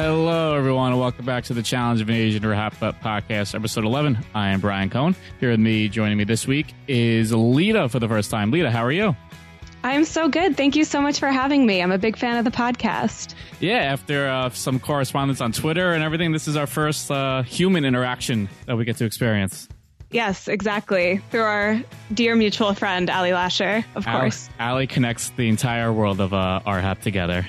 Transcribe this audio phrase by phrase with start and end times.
[0.00, 4.16] Hello, everyone, and welcome back to the Challenge Invasion Wrap Up Podcast, episode 11.
[4.32, 5.16] I am Brian Cohen.
[5.40, 8.52] Here with me, joining me this week is Lita for the first time.
[8.52, 9.16] Lita, how are you?
[9.82, 10.56] I'm so good.
[10.56, 11.82] Thank you so much for having me.
[11.82, 13.34] I'm a big fan of the podcast.
[13.58, 17.84] Yeah, after uh, some correspondence on Twitter and everything, this is our first uh, human
[17.84, 19.68] interaction that we get to experience.
[20.12, 21.20] Yes, exactly.
[21.32, 21.82] Through our
[22.14, 24.48] dear mutual friend, Ali Lasher, of course.
[24.60, 27.44] Ali connects the entire world of uh, RHAP together.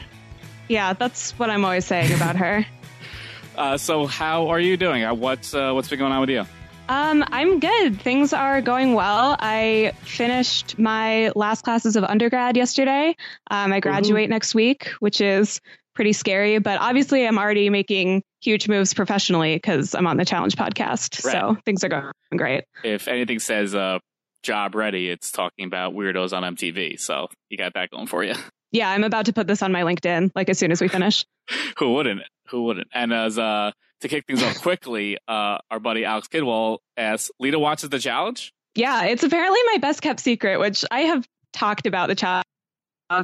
[0.70, 2.66] Yeah, that's what I'm always saying about her.
[3.58, 5.04] uh, so, how are you doing?
[5.04, 6.46] Uh, what's uh, what's been going on with you?
[6.88, 8.02] Um, I'm good.
[8.02, 9.36] Things are going well.
[9.40, 13.16] I finished my last classes of undergrad yesterday.
[13.52, 14.32] Um, I graduate Ooh.
[14.32, 15.60] next week, which is
[15.94, 16.58] pretty scary.
[16.60, 21.24] But obviously, I'm already making huge moves professionally because I'm on the Challenge podcast.
[21.26, 21.32] Right.
[21.32, 22.64] So things are going great.
[22.84, 24.00] If anything says uh,
[24.42, 27.00] job ready, it's talking about weirdos on MTV.
[27.00, 28.34] So you got that going for you.
[28.72, 31.26] Yeah, I'm about to put this on my LinkedIn like as soon as we finish.
[31.80, 32.22] Who wouldn't?
[32.50, 32.88] Who wouldn't?
[32.94, 37.60] And as uh to kick things off quickly, uh our buddy Alex Kidwell asks, Lita
[37.60, 38.54] watches the challenge?
[38.76, 42.46] Yeah, it's apparently my best kept secret, which I have talked about the challenge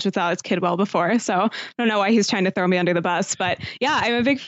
[0.04, 1.20] with Alex Kidwell before.
[1.20, 3.36] So I don't know why he's trying to throw me under the bus.
[3.36, 4.42] But yeah, I'm a big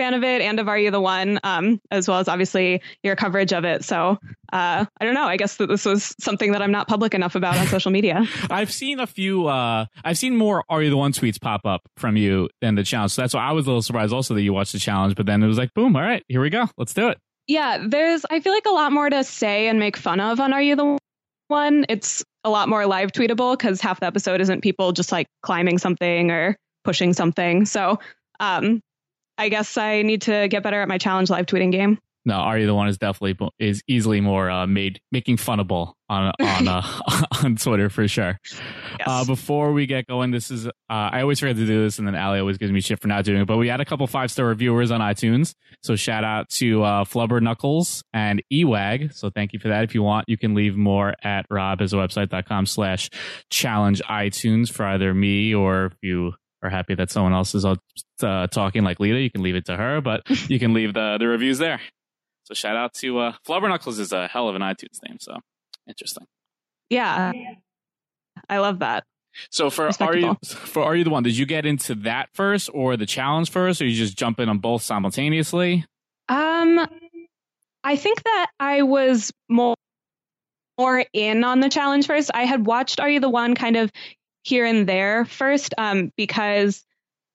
[0.00, 3.16] fan of it and of Are You the One, um, as well as obviously your
[3.16, 3.84] coverage of it.
[3.84, 4.16] So
[4.50, 5.24] uh, I don't know.
[5.24, 8.26] I guess that this was something that I'm not public enough about on social media.
[8.50, 9.48] I've seen a few.
[9.48, 12.82] Uh, I've seen more Are You the One tweets pop up from you than the
[12.82, 13.12] challenge.
[13.12, 15.16] So that's why I was a little surprised also that you watched the challenge.
[15.16, 15.94] But then it was like, boom!
[15.96, 16.66] All right, here we go.
[16.78, 17.18] Let's do it.
[17.46, 18.24] Yeah, there's.
[18.30, 20.76] I feel like a lot more to say and make fun of on Are You
[20.76, 20.98] the
[21.48, 21.84] One.
[21.90, 25.76] It's a lot more live tweetable because half the episode isn't people just like climbing
[25.76, 27.66] something or pushing something.
[27.66, 27.98] So
[28.40, 28.80] um,
[29.40, 31.98] I guess I need to get better at my challenge live tweeting game.
[32.26, 36.30] No, Are You the One is definitely is easily more uh, made making funnable on
[36.38, 36.82] on uh,
[37.42, 38.38] on Twitter for sure.
[38.98, 39.08] Yes.
[39.08, 42.06] Uh, before we get going, this is uh, I always forget to do this, and
[42.06, 43.46] then Ali always gives me shit for not doing it.
[43.46, 47.04] But we had a couple five star reviewers on iTunes, so shout out to uh,
[47.04, 49.14] Flubber Knuckles and Ewag.
[49.14, 49.84] So thank you for that.
[49.84, 53.08] If you want, you can leave more at robhasawebsite.com slash
[53.48, 58.46] challenge iTunes for either me or if you are happy that someone else is uh,
[58.48, 61.26] talking like Lita, you can leave it to her, but you can leave the, the
[61.26, 61.80] reviews there.
[62.44, 65.18] So shout out to uh, Flubber Knuckles is a hell of an iTunes name.
[65.20, 65.36] So
[65.86, 66.26] interesting.
[66.88, 67.32] Yeah,
[68.48, 69.04] I love that.
[69.50, 71.22] So for are you for are you the one?
[71.22, 74.48] Did you get into that first or the challenge first, or you just jump in
[74.48, 75.86] on both simultaneously?
[76.28, 76.86] Um,
[77.84, 79.76] I think that I was more
[80.78, 82.30] more in on the challenge first.
[82.34, 83.90] I had watched Are You the One kind of
[84.42, 86.84] here and there first um, because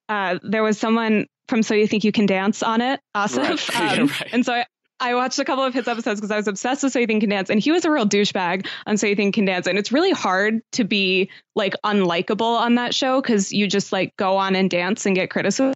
[0.09, 3.69] uh, there was someone from So You Think You Can Dance on it, Asaf.
[3.69, 3.99] Right.
[3.99, 4.29] Um, yeah, right.
[4.33, 4.65] And so I,
[4.99, 7.21] I watched a couple of his episodes because I was obsessed with So You Think
[7.21, 9.45] You Can Dance, and he was a real douchebag on So You Think You Can
[9.45, 9.67] Dance.
[9.67, 14.15] And it's really hard to be like unlikable on that show because you just like
[14.17, 15.73] go on and dance and get criticism.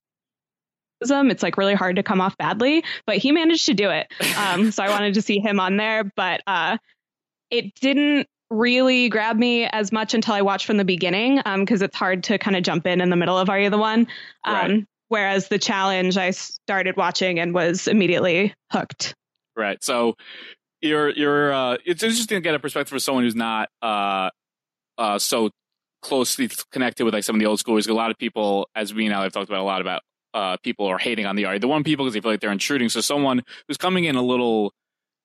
[1.01, 4.11] It's like really hard to come off badly, but he managed to do it.
[4.37, 6.77] Um, so I wanted to see him on there, but uh,
[7.49, 11.85] it didn't really grab me as much until I watched from the beginning because um,
[11.85, 14.07] it's hard to kind of jump in in the middle of Are You the One?
[14.43, 14.85] Um, right.
[15.09, 19.15] Whereas the challenge, I started watching and was immediately hooked.
[19.55, 19.83] Right.
[19.83, 20.15] So
[20.81, 24.29] you're you're uh, it's interesting to get a perspective for someone who's not uh,
[24.97, 25.49] uh, so
[26.01, 27.89] closely connected with like some of the old schoolers.
[27.89, 30.01] A lot of people, as we now have talked about a lot about
[30.33, 32.39] uh, people are hating on the Are You the One people because they feel like
[32.39, 32.89] they're intruding.
[32.89, 34.71] So someone who's coming in a little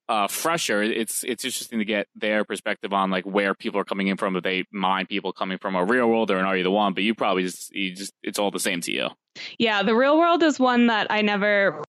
[0.09, 4.09] uh, fresher, it's it's interesting to get their perspective on like where people are coming
[4.09, 4.37] in from.
[4.37, 6.95] If they mind people coming from a real world or an Are You the One,
[6.95, 9.09] but you probably just you just it's all the same to you.
[9.59, 11.83] Yeah, the real world is one that I never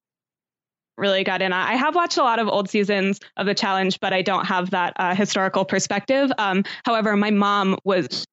[0.97, 1.51] really got in.
[1.51, 4.69] I have watched a lot of old seasons of the challenge, but I don't have
[4.69, 6.31] that uh, historical perspective.
[6.37, 8.25] Um, however, my mom was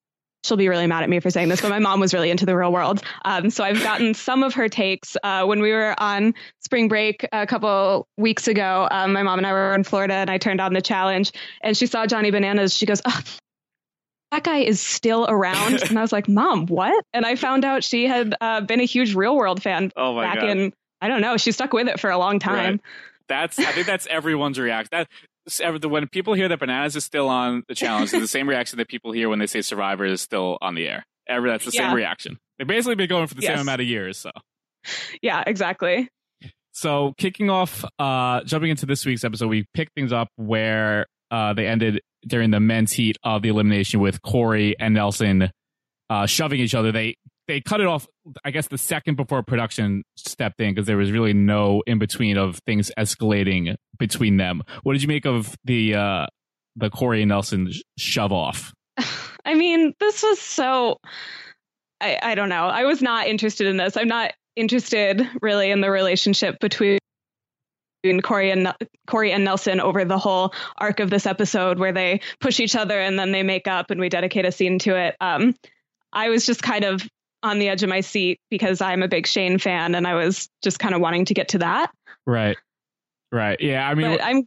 [0.44, 2.46] she'll be really mad at me for saying this, but my mom was really into
[2.46, 3.02] the real world.
[3.24, 5.16] Um, so I've gotten some of her takes.
[5.22, 9.46] Uh, when we were on spring break a couple weeks ago, um, my mom and
[9.46, 12.74] I were in Florida and I turned on the challenge and she saw Johnny Bananas.
[12.74, 13.22] She goes, oh,
[14.32, 15.82] that guy is still around.
[15.88, 17.04] and I was like, Mom, what?
[17.12, 20.40] And I found out she had uh, been a huge real world fan oh back
[20.40, 20.48] God.
[20.48, 22.72] in, I don't know, she stuck with it for a long time.
[22.72, 22.80] Right.
[23.28, 24.88] That's I think that's everyone's reaction.
[24.90, 25.08] That
[25.84, 28.88] when people hear that bananas is still on the challenge, it's the same reaction that
[28.88, 31.04] people hear when they say Survivor is still on the air.
[31.28, 31.88] Ever that's the yeah.
[31.88, 32.38] same reaction.
[32.58, 33.52] They've basically been going for the yes.
[33.52, 34.18] same amount of years.
[34.18, 34.30] So,
[35.22, 36.08] yeah, exactly.
[36.72, 41.52] So, kicking off, uh, jumping into this week's episode, we picked things up where uh,
[41.54, 45.50] they ended during the men's heat of the elimination with Cory and Nelson
[46.08, 46.92] uh, shoving each other.
[46.92, 47.16] They
[47.48, 48.06] they cut it off,
[48.44, 52.36] I guess, the second before production stepped in because there was really no in between
[52.36, 54.62] of things escalating between them.
[54.82, 56.26] What did you make of the uh,
[56.76, 58.72] the Cory and Nelson shove off?
[59.44, 60.98] I mean, this was so.
[62.00, 62.66] I, I don't know.
[62.66, 63.96] I was not interested in this.
[63.96, 66.98] I'm not interested really in the relationship between
[68.22, 68.72] Cory and
[69.06, 72.98] Cory and Nelson over the whole arc of this episode, where they push each other
[73.00, 75.16] and then they make up, and we dedicate a scene to it.
[75.20, 75.54] Um,
[76.12, 77.02] I was just kind of
[77.42, 80.48] on the edge of my seat because I'm a big Shane fan, and I was
[80.62, 81.90] just kind of wanting to get to that.
[82.26, 82.56] Right,
[83.30, 83.88] right, yeah.
[83.88, 84.44] I mean, but I'm.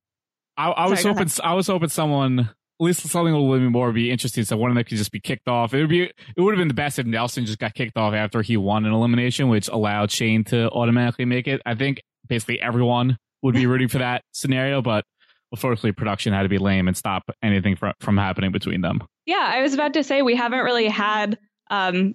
[0.58, 1.30] I, I was hoping.
[1.44, 2.40] I was hoping someone
[2.80, 4.44] at least something a little bit more would be interesting.
[4.44, 5.74] So one of them could just be kicked off.
[5.74, 6.04] It would be.
[6.04, 8.86] It would have been the best if Nelson just got kicked off after he won
[8.86, 11.62] an elimination, which allowed Shane to automatically make it.
[11.66, 15.06] I think basically everyone would be rooting for that scenario, but
[15.52, 19.02] unfortunately, production had to be lame and stop anything from from happening between them.
[19.26, 21.38] Yeah, I was about to say we haven't really had
[21.70, 22.14] um,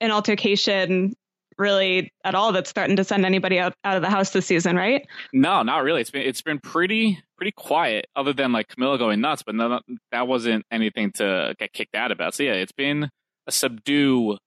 [0.00, 1.14] an altercation
[1.58, 4.76] really at all that's threatened to send anybody out, out of the house this season,
[4.76, 5.06] right?
[5.32, 6.00] No, not really.
[6.00, 9.80] It's been it's been pretty pretty quiet, other than like Camila going nuts, but no,
[10.12, 12.34] that wasn't anything to get kicked out about.
[12.34, 13.10] So yeah, it's been
[13.46, 14.38] a subdue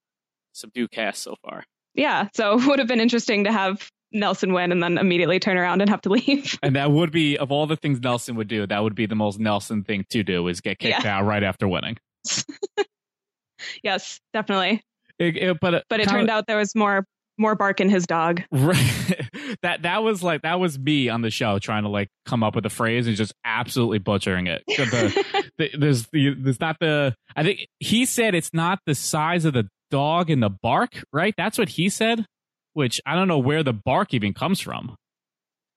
[0.54, 1.64] subdue cast so far.
[1.94, 5.58] Yeah, so it would have been interesting to have Nelson win and then immediately turn
[5.58, 6.58] around and have to leave.
[6.64, 9.16] and that would be of all the things Nelson would do, that would be the
[9.16, 11.18] most Nelson thing to do is get kicked yeah.
[11.18, 11.98] out right after winning.
[13.84, 14.82] yes, definitely.
[15.22, 17.06] It, it, but but it turned out there was more
[17.38, 18.42] more bark in his dog.
[18.52, 19.22] Right.
[19.62, 22.56] that that was like that was me on the show trying to like come up
[22.56, 24.64] with a phrase and just absolutely butchering it.
[24.68, 25.24] The,
[25.58, 29.54] the, there's the, there's not the I think he said it's not the size of
[29.54, 31.34] the dog in the bark, right?
[31.38, 32.26] That's what he said
[32.74, 34.96] which I don't know where the bark even comes from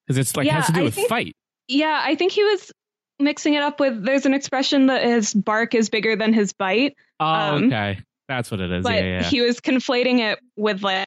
[0.07, 1.37] because it's like yeah, has to do I with think, fight.
[1.69, 2.71] Yeah, I think he was
[3.19, 4.05] mixing it up with.
[4.05, 6.95] There's an expression that his bark is bigger than his bite.
[7.21, 8.83] Oh, um, okay, that's what it is.
[8.83, 9.23] But yeah, yeah.
[9.23, 11.07] he was conflating it with like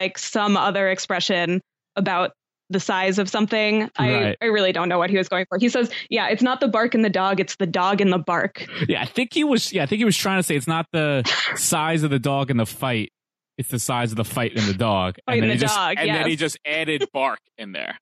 [0.00, 1.60] like some other expression
[1.96, 2.32] about
[2.70, 3.90] the size of something.
[3.98, 4.36] Right.
[4.40, 5.58] I, I really don't know what he was going for.
[5.58, 8.18] He says, yeah, it's not the bark in the dog, it's the dog in the
[8.18, 8.64] bark.
[8.88, 10.86] Yeah, I think he was yeah, I think he was trying to say it's not
[10.92, 11.22] the
[11.56, 13.10] size of the dog in the fight,
[13.58, 15.16] it's the size of the fight in the dog.
[15.26, 16.18] Fight and then the he just, dog, and yes.
[16.18, 17.98] then he just added bark in there.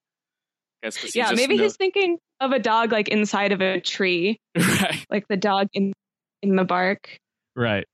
[1.14, 5.04] yeah, maybe he's thinking of a dog like inside of a tree, right?
[5.10, 5.92] Like the dog in
[6.42, 7.18] in the bark,
[7.56, 7.86] right?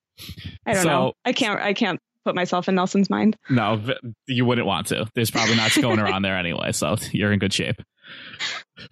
[0.66, 1.12] I don't so, know.
[1.24, 1.60] I can't.
[1.60, 3.36] I can't put myself in Nelson's mind.
[3.50, 3.80] No,
[4.26, 5.06] you wouldn't want to.
[5.14, 7.82] There's probably not going around there anyway, so you're in good shape.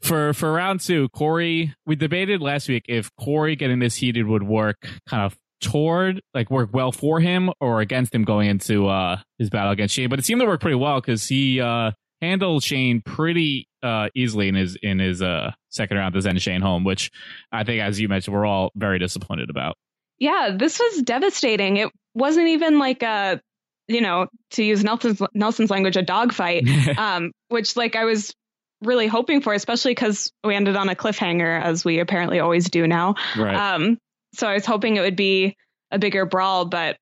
[0.00, 4.42] For for round two, Cory, we debated last week if Cory getting this heated would
[4.42, 9.16] work kind of toward like work well for him or against him going into uh
[9.38, 10.08] his battle against Shane.
[10.08, 14.48] But it seemed to work pretty well because he uh handled Shane pretty uh easily
[14.48, 17.10] in his in his uh second round to send Shane home, which
[17.50, 19.76] I think as you mentioned, we're all very disappointed about.
[20.18, 21.78] Yeah, this was devastating.
[21.78, 23.40] It wasn't even like a
[23.88, 26.66] you know, to use Nelson's Nelson's language, a dogfight.
[26.98, 28.34] um, which like I was
[28.82, 32.86] really hoping for, especially because we ended on a cliffhanger, as we apparently always do
[32.86, 33.14] now.
[33.36, 33.54] Right.
[33.54, 33.98] Um,
[34.34, 35.56] so I was hoping it would be
[35.90, 36.96] a bigger brawl, but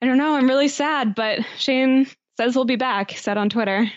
[0.00, 0.34] I don't know.
[0.34, 2.06] I'm really sad, but Shane
[2.36, 3.90] says he'll be back, said on Twitter.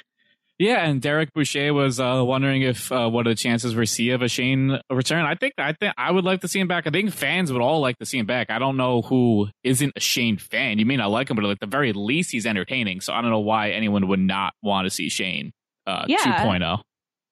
[0.58, 4.12] Yeah, and Derek Boucher was uh, wondering if uh, what are the chances we see
[4.12, 5.26] of a Shane return.
[5.26, 6.88] I think I think I would like to see him back.
[6.88, 8.50] I think fans would all like to see him back.
[8.50, 10.80] I don't know who isn't a Shane fan.
[10.80, 13.02] You may not like him, but at the very least, he's entertaining.
[13.02, 15.52] So I don't know why anyone would not want to see Shane
[15.88, 16.44] uh, yeah.
[16.44, 16.80] 2.0.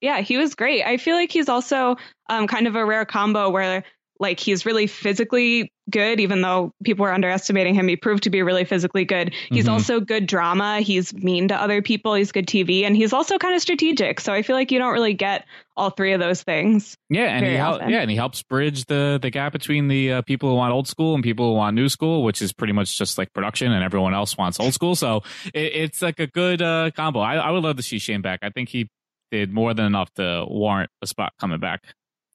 [0.01, 0.83] Yeah, he was great.
[0.83, 1.95] I feel like he's also
[2.29, 3.85] um, kind of a rare combo where
[4.19, 7.87] like he's really physically good, even though people were underestimating him.
[7.87, 9.33] He proved to be really physically good.
[9.49, 9.73] He's mm-hmm.
[9.73, 10.79] also good drama.
[10.81, 12.13] He's mean to other people.
[12.13, 14.19] He's good TV, and he's also kind of strategic.
[14.19, 16.95] So I feel like you don't really get all three of those things.
[17.09, 20.21] Yeah, and he hel- yeah, and he helps bridge the the gap between the uh,
[20.21, 22.97] people who want old school and people who want new school, which is pretty much
[22.97, 24.95] just like production, and everyone else wants old school.
[24.95, 25.23] So
[25.53, 27.19] it, it's like a good uh, combo.
[27.19, 28.39] I, I would love to see Shane back.
[28.41, 28.89] I think he
[29.31, 31.83] did more than enough to warrant a spot coming back.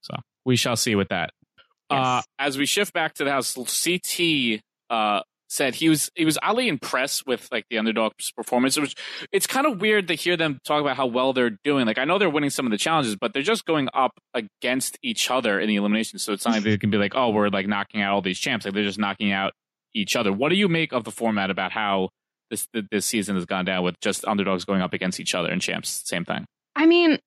[0.01, 0.15] So
[0.45, 1.31] we shall see with that.
[1.91, 6.39] Uh, as we shift back to the house, CT uh, said he was he was
[6.43, 8.79] oddly impressed with like the underdog's performance.
[8.79, 8.95] Which
[9.33, 11.87] it's kind of weird to hear them talk about how well they're doing.
[11.87, 14.99] Like I know they're winning some of the challenges, but they're just going up against
[15.03, 16.19] each other in the elimination.
[16.19, 18.39] So it's not like they can be like, oh, we're like knocking out all these
[18.39, 18.65] champs.
[18.65, 19.53] Like they're just knocking out
[19.95, 20.33] each other.
[20.33, 22.11] What do you make of the format about how
[22.51, 25.61] this this season has gone down with just underdogs going up against each other and
[25.63, 26.03] champs?
[26.05, 26.45] Same thing.
[26.77, 27.19] I mean,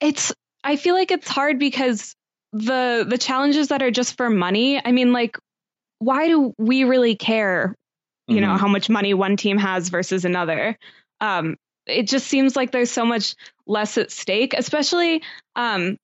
[0.00, 2.14] it's I feel like it's hard because
[2.52, 5.38] the the challenges that are just for money i mean like
[5.98, 7.74] why do we really care
[8.26, 8.44] you mm-hmm.
[8.44, 10.76] know how much money one team has versus another
[11.20, 11.56] um
[11.86, 13.34] it just seems like there's so much
[13.66, 15.22] less at stake especially
[15.56, 15.96] um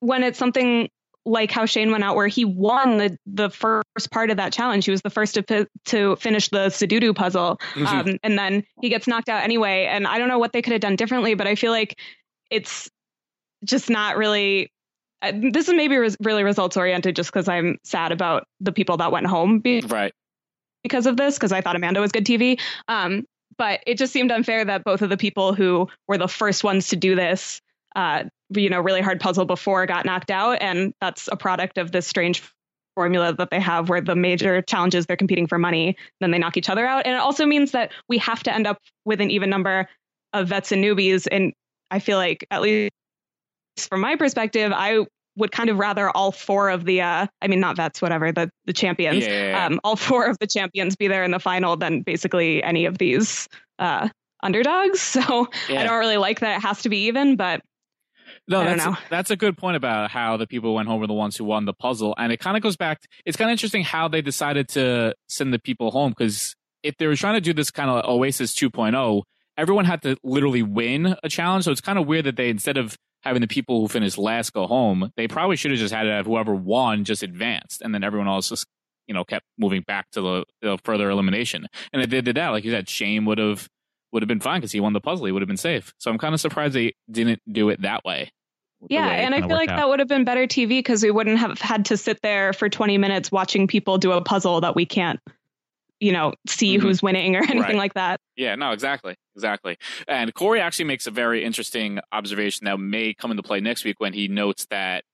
[0.00, 0.88] when it's something
[1.26, 4.84] like how Shane went out where he won the the first part of that challenge.
[4.84, 7.86] He was the first to to finish the Sudoku puzzle, mm-hmm.
[7.86, 9.86] um, and then he gets knocked out anyway.
[9.86, 11.98] And I don't know what they could have done differently, but I feel like
[12.50, 12.90] it's
[13.64, 14.70] just not really
[15.32, 19.12] this is maybe res- really results oriented just because I'm sad about the people that
[19.12, 20.12] went home be- right
[20.84, 22.60] because of this because I thought Amanda was good TV.
[22.86, 23.26] Um,
[23.56, 26.88] but it just seemed unfair that both of the people who were the first ones
[26.88, 27.60] to do this,
[27.96, 30.58] uh, you know, really hard puzzle before got knocked out.
[30.60, 32.42] And that's a product of this strange
[32.94, 36.56] formula that they have where the major challenges they're competing for money, then they knock
[36.56, 37.06] each other out.
[37.06, 39.88] And it also means that we have to end up with an even number
[40.32, 41.26] of vets and newbies.
[41.30, 41.52] And
[41.90, 42.92] I feel like, at least
[43.88, 47.60] from my perspective, I would kind of rather all four of the uh, I mean
[47.60, 49.24] not vets, whatever, the the champions.
[49.26, 49.66] Yeah, yeah.
[49.66, 52.98] Um, all four of the champions be there in the final than basically any of
[52.98, 53.48] these
[53.78, 54.08] uh,
[54.42, 55.00] underdogs.
[55.24, 55.48] So.
[55.68, 57.62] I don't really like that it has to be even, but
[58.48, 58.96] No, that's know.
[59.10, 61.44] that's a good point about how the people who went home were the ones who
[61.44, 63.00] won the puzzle, and it kind of goes back.
[63.24, 67.06] It's kind of interesting how they decided to send the people home because if they
[67.06, 69.22] were trying to do this kind of Oasis 2.0,
[69.56, 71.64] everyone had to literally win a challenge.
[71.64, 74.52] So it's kind of weird that they instead of having the people who finished last
[74.52, 77.94] go home, they probably should have just had it have whoever won just advanced, and
[77.94, 78.66] then everyone else just
[79.06, 81.66] you know kept moving back to the, the further elimination.
[81.92, 83.68] And if they did that, like you said, Shane would have
[84.12, 85.26] would have been fine because he won the puzzle.
[85.26, 85.92] He would have been safe.
[85.98, 88.30] So I'm kind of surprised they didn't do it that way.
[88.88, 89.76] yeah, way and I feel like out.
[89.76, 92.68] that would have been better TV because we wouldn't have had to sit there for
[92.68, 95.18] 20 minutes watching people do a puzzle that we can't,
[96.04, 96.82] you know, see Mhm.
[96.82, 97.74] who's winning or anything Right.
[97.76, 98.20] like that.
[98.36, 99.76] Yeah, no, exactly, exactly.
[100.06, 104.00] And Cory actually makes a very interesting observation that may come into play next week
[104.00, 105.04] when he notes that,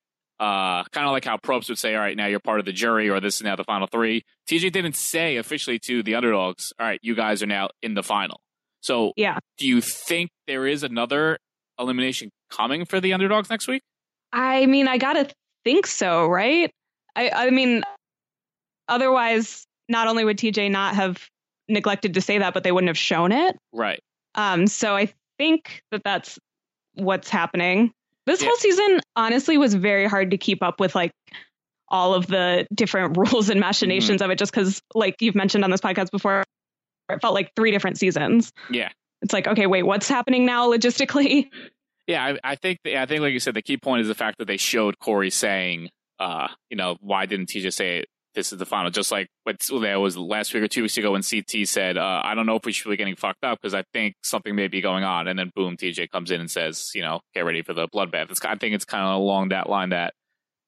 [0.41, 2.73] uh, kind of like how Probst would say, "All right, now you're part of the
[2.73, 4.25] jury," or "This is now the final three.
[4.49, 8.03] TJ didn't say officially to the underdogs, "All right, you guys are now in the
[8.03, 8.41] final."
[8.81, 9.39] So, Yeah.
[9.59, 11.39] do you think there is another
[11.79, 13.83] elimination coming for the underdogs next week?
[14.33, 15.29] I mean, I gotta
[15.65, 16.71] think so, right?
[17.15, 17.83] I, I mean,
[18.89, 21.29] otherwise, not only would TJ not have
[21.69, 23.57] neglected to say that, but they wouldn't have shown it.
[23.73, 24.01] Right.
[24.35, 26.39] Um, so I think that that's
[26.95, 27.93] what's happening.
[28.27, 28.49] This Yeah.
[28.49, 31.13] whole season, honestly, was very hard to keep up with, like
[31.89, 35.71] all of the different rules and machinations of it, just because, like you've mentioned on
[35.71, 36.45] this podcast before,
[37.09, 38.53] it felt like three different seasons.
[38.71, 38.91] Yeah.
[39.23, 41.49] It's like, okay, wait, what's happening now logistically?
[42.07, 44.39] Yeah, I, I think I think like you said, the key point is the fact
[44.39, 48.67] that they showed Cory saying, uh, you know, why didn't TJ say this is the
[48.67, 48.91] final?
[48.91, 52.23] Just like what there was last week or two weeks ago when CT said, uh,
[52.25, 54.69] I don't know if we should be getting fucked up because I think something may
[54.69, 57.63] be going on, and then boom, TJ comes in and says, you know, get ready
[57.63, 58.31] for the bloodbath.
[58.31, 60.15] It's, I think it's kind of along that line that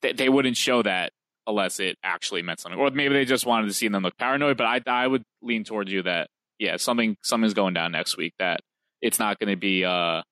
[0.02, 1.12] they, they wouldn't show that
[1.46, 4.56] unless it actually meant something, or maybe they just wanted to see them look paranoid.
[4.56, 6.28] But I I would lean towards you that
[6.58, 8.60] yeah, something something's going down next week that
[9.00, 10.22] it's not going to be uh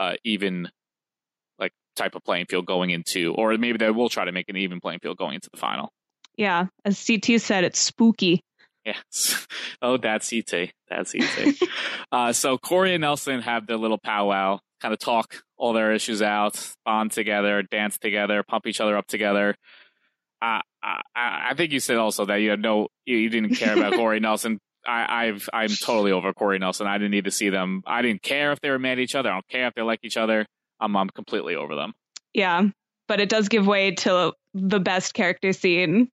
[0.00, 0.68] uh, even
[1.58, 4.56] like type of playing field going into, or maybe they will try to make an
[4.56, 5.92] even playing field going into the final.
[6.40, 8.40] Yeah, as CT said, it's spooky.
[8.84, 9.46] Yes.
[9.82, 10.72] Oh, that's CT.
[10.90, 11.54] That's CT.
[12.12, 16.20] uh, so Cory and Nelson have their little powwow, kind of talk all their issues
[16.20, 19.54] out, bond together, dance together, pump each other up together.
[20.42, 23.74] Uh, I, I think you said also that you had no, you, you didn't care
[23.74, 24.58] about Cory Nelson.
[24.86, 26.86] I, I've, I'm totally over Cory Nelson.
[26.86, 27.82] I didn't need to see them.
[27.86, 29.30] I didn't care if they were mad at each other.
[29.30, 30.44] I don't care if they like each other.
[30.78, 31.94] I'm, I'm completely over them.
[32.34, 32.64] Yeah,
[33.08, 36.10] but it does give way to the best character scene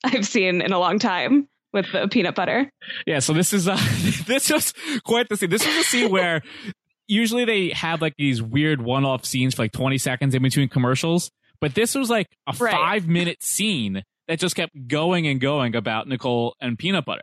[0.04, 2.70] I've seen in a long time with the peanut butter.
[3.06, 3.76] Yeah, so this is uh,
[4.26, 4.72] this was
[5.04, 5.50] quite the scene.
[5.50, 6.42] This was a scene where
[7.08, 11.30] usually they have like these weird one-off scenes for like 20 seconds in between commercials,
[11.60, 12.72] but this was like a Right.
[12.72, 17.22] five-minute scene that just kept going and going about Nicole and peanut butter,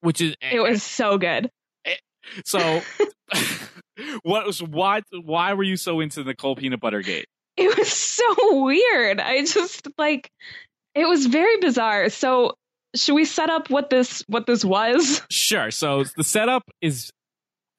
[0.00, 1.50] which is It was so good.
[2.44, 2.82] so.
[4.22, 5.02] what was why?
[5.22, 7.26] Why were you so into Nicole peanut butter gate?
[7.56, 9.18] It was so weird.
[9.20, 10.30] I just like
[10.96, 12.08] it was very bizarre.
[12.08, 12.54] So
[12.94, 15.22] should we set up what this what this was?
[15.30, 15.70] Sure.
[15.70, 17.10] So the setup is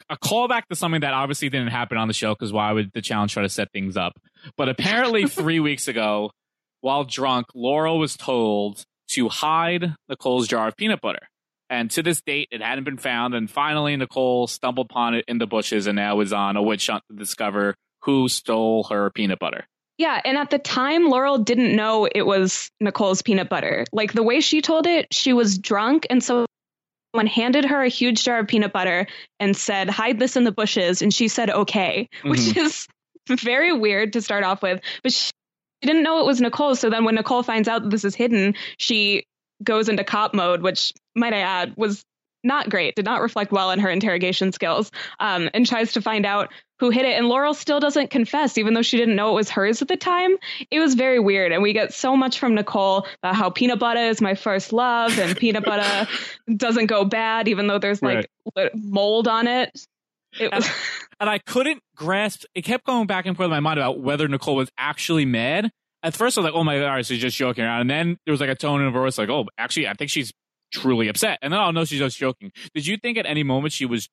[0.09, 3.01] a callback to something that obviously didn't happen on the show because why would the
[3.01, 4.13] challenge try to set things up?
[4.55, 6.31] But apparently, three weeks ago,
[6.81, 11.27] while drunk, Laurel was told to hide Nicole's jar of peanut butter.
[11.69, 13.33] And to this date, it hadn't been found.
[13.33, 16.87] And finally, Nicole stumbled upon it in the bushes and now is on a witch
[16.87, 19.65] hunt to discover who stole her peanut butter.
[19.97, 23.85] Yeah, and at the time Laurel didn't know it was Nicole's peanut butter.
[23.91, 26.45] Like the way she told it, she was drunk and so
[27.13, 29.07] someone handed her a huge jar of peanut butter
[29.39, 32.59] and said, "Hide this in the bushes." And she said, "Okay," which mm-hmm.
[32.59, 32.87] is
[33.27, 35.31] very weird to start off with, but she
[35.81, 36.75] didn't know it was Nicole.
[36.75, 39.23] So then when Nicole finds out that this is hidden, she
[39.63, 42.03] goes into cop mode, which might I add was
[42.43, 46.25] not great, did not reflect well on her interrogation skills, um, and tries to find
[46.25, 47.17] out who hit it.
[47.17, 49.97] And Laurel still doesn't confess, even though she didn't know it was hers at the
[49.97, 50.37] time.
[50.69, 51.51] It was very weird.
[51.51, 55.17] And we get so much from Nicole about how peanut butter is my first love
[55.17, 56.09] and peanut butter
[56.55, 59.85] doesn't go bad, even though there's like li- mold on it.
[60.39, 60.69] It was
[61.19, 62.43] and I couldn't grasp.
[62.53, 65.71] It kept going back and forth in my mind about whether Nicole was actually mad.
[66.03, 68.31] At first, I was like, "Oh my god, she's just joking around," and then there
[68.31, 70.31] was like a tone in her voice, like, "Oh, actually, I think she's
[70.71, 71.39] truly upset.
[71.41, 72.51] And then I'll know she's just joking.
[72.73, 74.09] Did you think at any moment she was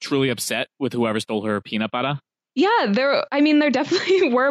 [0.00, 2.20] truly upset with whoever stole her peanut butter?
[2.54, 3.24] Yeah, there.
[3.32, 4.50] I mean, there definitely were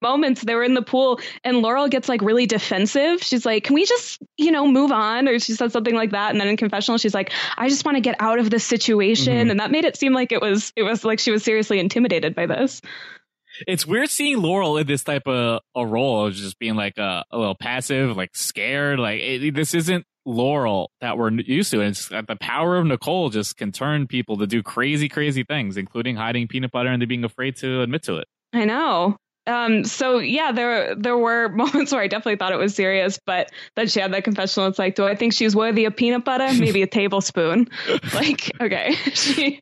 [0.00, 3.22] moments they were in the pool and Laurel gets like really defensive.
[3.22, 6.30] She's like, "Can we just, you know, move on?" Or she said something like that.
[6.30, 9.34] And then in confessional, she's like, "I just want to get out of this situation."
[9.34, 9.50] Mm-hmm.
[9.50, 12.34] And that made it seem like it was it was like she was seriously intimidated
[12.34, 12.80] by this.
[13.66, 17.38] It's weird seeing Laurel in this type of a role just being like a, a
[17.38, 18.98] little passive, like scared.
[18.98, 21.80] Like it, this isn't Laurel that we're used to.
[21.80, 25.42] And it's uh, the power of Nicole just can turn people to do crazy, crazy
[25.42, 28.28] things, including hiding peanut butter and they being afraid to admit to it.
[28.52, 29.16] I know.
[29.48, 33.50] Um, so yeah, there there were moments where I definitely thought it was serious, but
[33.76, 34.68] then she had that confessional.
[34.68, 36.52] It's like, do I think she's worthy of peanut butter?
[36.58, 37.68] Maybe a tablespoon.
[38.14, 39.60] like, okay, she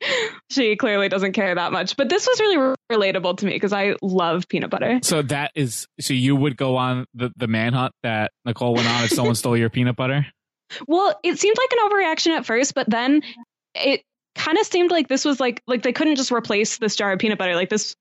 [0.51, 1.97] she clearly doesn't care that much.
[1.97, 5.01] But this was really re- relatable to me because I love peanut butter.
[5.03, 9.05] So that is so you would go on the the manhunt that Nicole went on
[9.05, 10.27] if someone stole your peanut butter.
[10.89, 13.23] Well, it seemed like an overreaction at first, but then
[13.77, 14.03] it
[14.35, 17.19] kind of seemed like this was like like they couldn't just replace this jar of
[17.19, 17.55] peanut butter.
[17.55, 17.95] Like this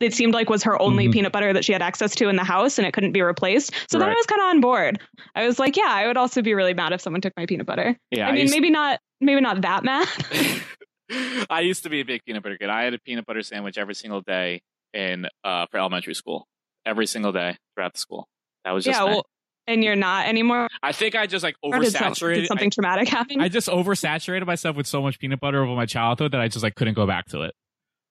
[0.00, 1.12] it seemed like was her only mm-hmm.
[1.12, 3.72] peanut butter that she had access to in the house and it couldn't be replaced.
[3.88, 4.06] So right.
[4.06, 5.00] then I was kind of on board.
[5.34, 7.66] I was like, yeah, I would also be really mad if someone took my peanut
[7.66, 7.96] butter.
[8.10, 8.72] Yeah, I mean, I maybe to...
[8.72, 10.08] not maybe not that mad.
[11.50, 12.70] I used to be a big peanut butter kid.
[12.70, 14.62] I had a peanut butter sandwich every single day
[14.92, 16.46] in uh, for elementary school.
[16.84, 18.26] Every single day throughout the school.
[18.64, 19.24] That was just yeah, well,
[19.66, 20.68] and you're not anymore.
[20.82, 22.34] I think I just like oversaturated.
[22.34, 23.40] Did, did something I, traumatic happen?
[23.40, 26.62] I just oversaturated myself with so much peanut butter over my childhood that I just
[26.62, 27.54] like couldn't go back to it.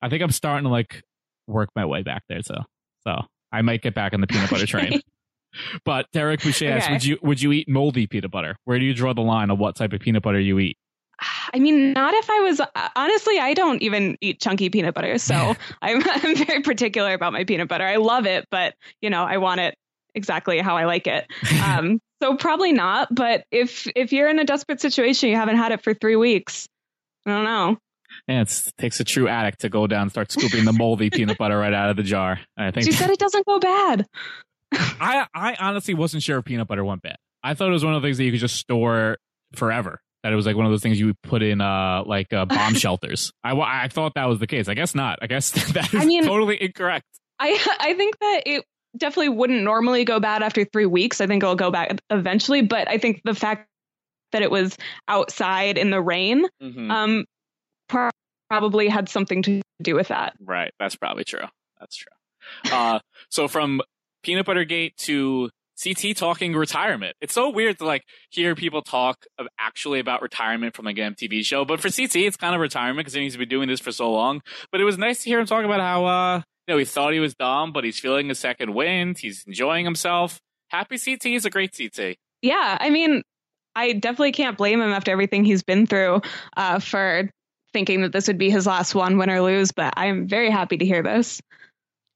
[0.01, 1.03] I think I'm starting to like
[1.47, 2.41] work my way back there.
[2.43, 2.55] So,
[3.03, 3.21] so
[3.51, 5.01] I might get back on the peanut butter train.
[5.85, 6.73] but Derek Boucher okay.
[6.73, 8.55] asks, would you would you eat moldy peanut butter?
[8.65, 10.77] Where do you draw the line on what type of peanut butter you eat?
[11.53, 12.61] I mean, not if I was
[12.95, 13.39] honestly.
[13.39, 17.67] I don't even eat chunky peanut butter, so I'm I'm very particular about my peanut
[17.67, 17.85] butter.
[17.85, 19.75] I love it, but you know, I want it
[20.15, 21.27] exactly how I like it.
[21.63, 23.13] Um, so probably not.
[23.13, 26.67] But if if you're in a desperate situation, you haven't had it for three weeks.
[27.25, 27.77] I don't know.
[28.31, 31.37] Yeah, it takes a true addict to go down and start scooping the moldy peanut
[31.37, 32.39] butter right out of the jar.
[32.57, 34.07] I think she said it doesn't go bad.
[34.73, 37.17] I I honestly wasn't sure if peanut butter went bad.
[37.43, 39.17] I thought it was one of the things that you could just store
[39.53, 39.99] forever.
[40.23, 42.45] That it was like one of those things you would put in uh like uh,
[42.45, 43.33] bomb shelters.
[43.43, 44.69] I I thought that was the case.
[44.69, 45.19] I guess not.
[45.21, 47.05] I guess that is I mean, totally incorrect.
[47.39, 48.63] I I think that it
[48.95, 51.19] definitely wouldn't normally go bad after three weeks.
[51.19, 52.61] I think it'll go back eventually.
[52.61, 53.67] But I think the fact
[54.31, 56.91] that it was outside in the rain mm-hmm.
[56.91, 57.25] um,
[58.51, 60.33] probably had something to do with that.
[60.43, 60.73] Right.
[60.77, 61.45] That's probably true.
[61.79, 62.11] That's true.
[62.69, 63.79] Uh, so from
[64.23, 65.49] peanut butter gate to
[65.81, 67.15] CT talking retirement.
[67.21, 71.15] It's so weird to like hear people talk of actually about retirement from like an
[71.15, 71.63] MTV show.
[71.63, 74.41] But for CT, it's kind of retirement because he's been doing this for so long.
[74.69, 77.13] But it was nice to hear him talk about how uh, you know he thought
[77.13, 79.17] he was dumb, but he's feeling a second wind.
[79.17, 80.41] He's enjoying himself.
[80.67, 82.17] Happy CT is a great CT.
[82.41, 83.23] Yeah, I mean,
[83.75, 86.21] I definitely can't blame him after everything he's been through
[86.57, 87.29] uh, for
[87.73, 89.71] thinking that this would be his last one, win or lose.
[89.71, 91.41] But I'm very happy to hear this.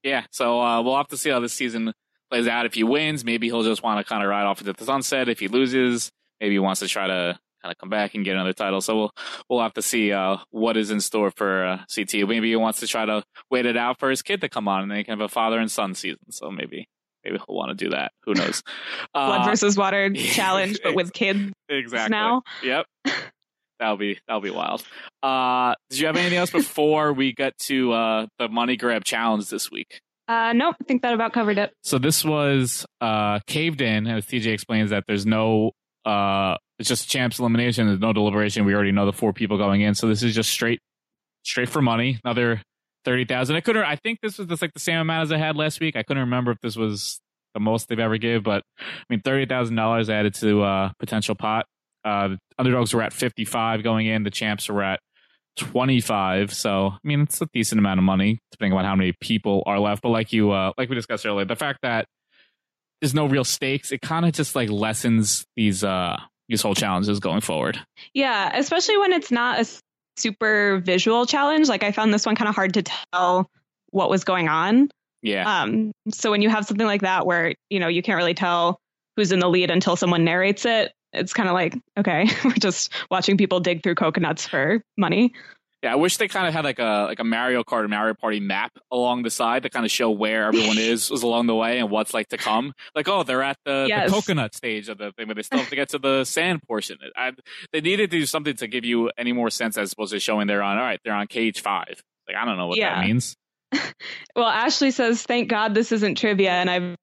[0.04, 1.92] Yeah, so uh, we'll have to see how this season
[2.30, 2.66] plays out.
[2.66, 5.30] If he wins, maybe he'll just want to kind of ride off into the sunset.
[5.30, 8.36] If he loses, maybe he wants to try to kind of come back and get
[8.36, 8.82] another title.
[8.82, 9.12] So we'll
[9.50, 12.28] we'll have to see uh, what is in store for uh, CT.
[12.28, 14.84] Maybe he wants to try to wait it out for his kid to come on,
[14.84, 16.32] and they can have a father and son season.
[16.32, 16.88] So maybe
[17.24, 18.12] maybe he'll want to do that.
[18.24, 18.64] Who knows?
[19.14, 22.12] Blood uh, versus water challenge, but with kids exactly.
[22.12, 22.44] now.
[22.64, 22.86] Yep.
[23.80, 24.84] That'll be that'll be wild.
[25.22, 29.50] Uh, did you have anything else before we get to uh, the money grab challenge
[29.50, 30.00] this week?
[30.28, 31.74] Uh, nope, I think that about covered it.
[31.84, 35.72] So this was uh, caved in, as TJ explains that there's no,
[36.04, 37.86] uh, it's just champs elimination.
[37.86, 38.66] There's no deliberation.
[38.66, 40.80] We already know the four people going in, so this is just straight,
[41.44, 42.20] straight for money.
[42.24, 42.62] Another
[43.04, 43.56] thirty thousand.
[43.56, 43.84] I couldn't.
[43.84, 45.96] I think this was just like the same amount as I had last week.
[45.96, 47.20] I couldn't remember if this was
[47.54, 51.36] the most they've ever give, but I mean thirty thousand dollars added to uh, potential
[51.36, 51.66] pot.
[52.06, 54.24] Uh, the underdogs were at 55 going in.
[54.24, 55.00] The champs were at
[55.58, 56.54] 25.
[56.54, 59.80] So, I mean, it's a decent amount of money depending on how many people are
[59.80, 60.04] left.
[60.04, 62.06] But like you, uh, like we discussed earlier, the fact that
[63.02, 67.20] there's no real stakes, it kind of just like lessens these, uh, these whole challenges
[67.20, 67.80] going forward.
[68.14, 69.66] Yeah, especially when it's not a
[70.18, 71.68] super visual challenge.
[71.68, 73.50] Like I found this one kind of hard to tell
[73.90, 74.90] what was going on.
[75.22, 75.62] Yeah.
[75.62, 75.92] Um.
[76.12, 78.80] So when you have something like that where you know you can't really tell
[79.16, 82.94] who's in the lead until someone narrates it, it's kind of like okay we're just
[83.10, 85.34] watching people dig through coconuts for money.
[85.84, 88.16] Yeah i wish they kind of had like a like a mario kart or mario
[88.16, 91.54] party map along the side to kind of show where everyone is is along the
[91.54, 92.74] way and what's like to come.
[92.96, 94.10] Like oh they're at the, yes.
[94.10, 96.62] the coconut stage of the thing but they still have to get to the sand
[96.68, 96.98] portion.
[97.16, 97.34] I,
[97.72, 100.48] they needed to do something to give you any more sense as opposed to showing
[100.48, 102.02] they're on all right they're on cage five.
[102.28, 102.96] Like i don't know what yeah.
[102.96, 103.36] that means.
[104.36, 106.96] Well ashley says thank god this isn't trivia and i've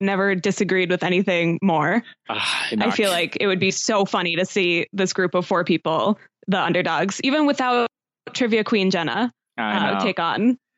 [0.00, 2.02] never disagreed with anything more.
[2.28, 2.40] Uh,
[2.78, 6.18] I feel like it would be so funny to see this group of four people,
[6.46, 7.88] the underdogs, even without
[8.32, 10.58] trivia queen Jenna, uh, take on.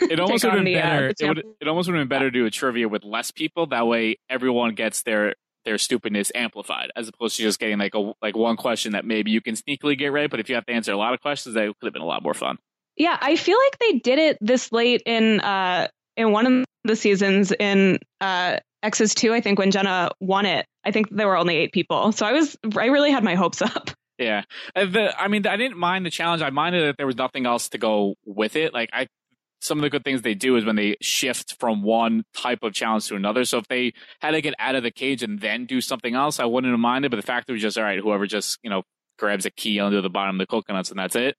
[0.00, 1.12] It almost would have been uh, better.
[1.18, 3.66] it, would, it almost would have been better to do a trivia with less people.
[3.66, 5.34] That way, everyone gets their
[5.66, 9.30] their stupidness amplified, as opposed to just getting like a like one question that maybe
[9.32, 10.30] you can sneakily get right.
[10.30, 12.06] But if you have to answer a lot of questions, that could have been a
[12.06, 12.56] lot more fun.
[12.96, 16.96] Yeah, I feel like they did it this late in uh in one of the
[16.96, 19.34] seasons in uh Exes two.
[19.34, 22.12] I think when Jenna won it, I think there were only eight people.
[22.12, 23.90] So I was I really had my hopes up.
[24.18, 24.44] Yeah,
[24.74, 26.40] uh, the, I mean, I didn't mind the challenge.
[26.40, 28.72] I minded that there was nothing else to go with it.
[28.72, 29.08] Like I
[29.60, 32.72] some of the good things they do is when they shift from one type of
[32.72, 33.44] challenge to another.
[33.44, 36.40] So if they had to get out of the cage and then do something else,
[36.40, 37.10] I wouldn't have minded.
[37.10, 38.84] But the fact that it was just all right, whoever just you know
[39.18, 41.36] grabs a key under the bottom of the coconuts and that's it.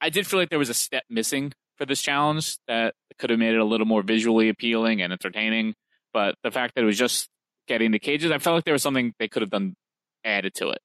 [0.00, 3.38] I did feel like there was a step missing for this challenge that could have
[3.38, 5.74] made it a little more visually appealing and entertaining.
[6.12, 7.28] But the fact that it was just
[7.66, 9.74] getting the cages, I felt like there was something they could have done
[10.24, 10.78] added to it.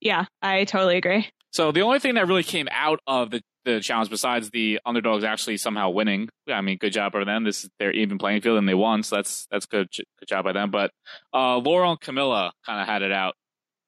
[0.00, 1.28] Yeah, I totally agree.
[1.52, 5.22] So the only thing that really came out of the the challenge besides the underdogs
[5.24, 6.28] actually somehow winning.
[6.48, 7.44] I mean, good job by them.
[7.44, 10.44] This is their even playing field and they won, so that's that's good good job
[10.44, 10.70] by them.
[10.70, 10.92] But
[11.34, 13.34] uh, Laurel and Camila kind of had it out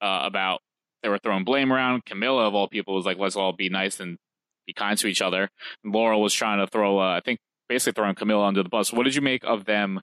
[0.01, 0.61] uh, about
[1.03, 2.05] they were throwing blame around.
[2.05, 4.19] Camila of all people was like, "Let's all be nice and
[4.67, 5.49] be kind to each other."
[5.83, 7.39] And Laurel was trying to throw, uh, I think,
[7.73, 8.93] basically throwing Camila under the bus.
[8.93, 10.01] What did you make of them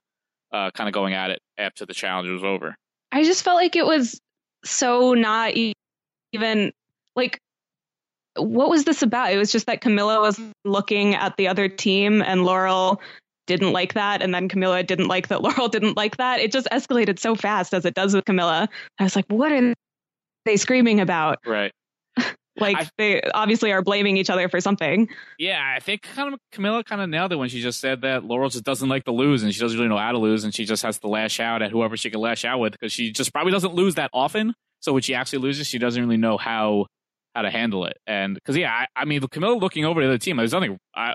[0.52, 2.74] uh, kind of going at it after the challenge was over?
[3.12, 4.20] I just felt like it was
[4.64, 5.54] so not
[6.32, 6.72] even
[7.14, 7.38] like
[8.36, 9.32] what was this about?
[9.32, 13.00] It was just that Camila was looking at the other team and Laurel
[13.46, 14.22] didn't like that.
[14.22, 16.40] And then Camila didn't like that Laurel didn't like that.
[16.40, 18.68] It just escalated so fast as it does with Camila.
[18.98, 19.74] I was like, what are
[20.44, 21.38] they screaming about?
[21.46, 21.72] Right.
[22.60, 25.08] Like I, they obviously are blaming each other for something.
[25.38, 28.24] Yeah, I think kind of Camila kind of nailed it when she just said that
[28.24, 30.54] Laurel just doesn't like to lose and she doesn't really know how to lose and
[30.54, 33.12] she just has to lash out at whoever she can lash out with because she
[33.12, 34.54] just probably doesn't lose that often.
[34.80, 36.86] So when she actually loses, she doesn't really know how
[37.34, 37.96] how to handle it.
[38.06, 40.78] And because yeah, I, I, mean, Camila looking over the other team, there's nothing.
[40.94, 41.14] I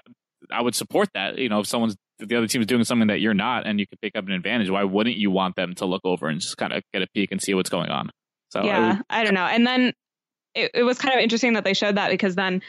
[0.51, 1.37] I would support that.
[1.37, 3.79] You know, if someone's if the other team is doing something that you're not, and
[3.79, 6.39] you can pick up an advantage, why wouldn't you want them to look over and
[6.39, 8.09] just kind of get a peek and see what's going on?
[8.49, 9.45] So yeah, would, I don't know.
[9.45, 9.93] And then
[10.55, 12.61] it, it was kind of interesting that they showed that because then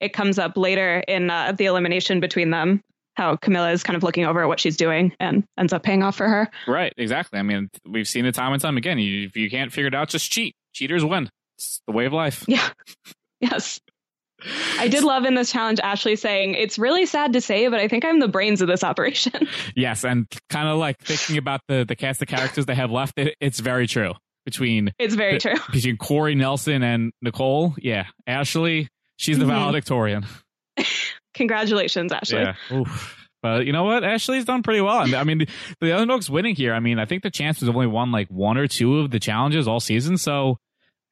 [0.00, 2.82] it comes up later in uh, the elimination between them
[3.14, 6.02] how Camila is kind of looking over at what she's doing and ends up paying
[6.02, 6.50] off for her.
[6.66, 7.38] Right, exactly.
[7.38, 8.98] I mean, we've seen it time and time again.
[8.98, 10.54] You, if you can't figure it out, just cheat.
[10.72, 11.28] Cheaters win.
[11.58, 12.44] It's the way of life.
[12.48, 12.68] Yeah.
[13.42, 13.80] Yes.
[14.78, 17.88] I did love in this challenge Ashley saying, It's really sad to say, but I
[17.88, 19.32] think I'm the brains of this operation.
[19.74, 23.18] Yes, and kind of like thinking about the the cast of characters they have left,
[23.18, 24.12] it, it's very true.
[24.44, 25.54] Between It's very the, true.
[25.72, 28.06] Between Cory Nelson and Nicole, yeah.
[28.26, 29.52] Ashley, she's the mm-hmm.
[29.52, 30.26] valedictorian.
[31.34, 32.40] Congratulations, Ashley.
[32.40, 32.54] Yeah.
[32.72, 33.16] Oof.
[33.42, 34.04] But you know what?
[34.04, 35.14] Ashley's done pretty well.
[35.14, 35.46] I mean,
[35.80, 36.74] the, underdog's winning here.
[36.74, 39.18] I mean, I think the Chances of only won like one or two of the
[39.18, 40.18] challenges all season.
[40.18, 40.58] So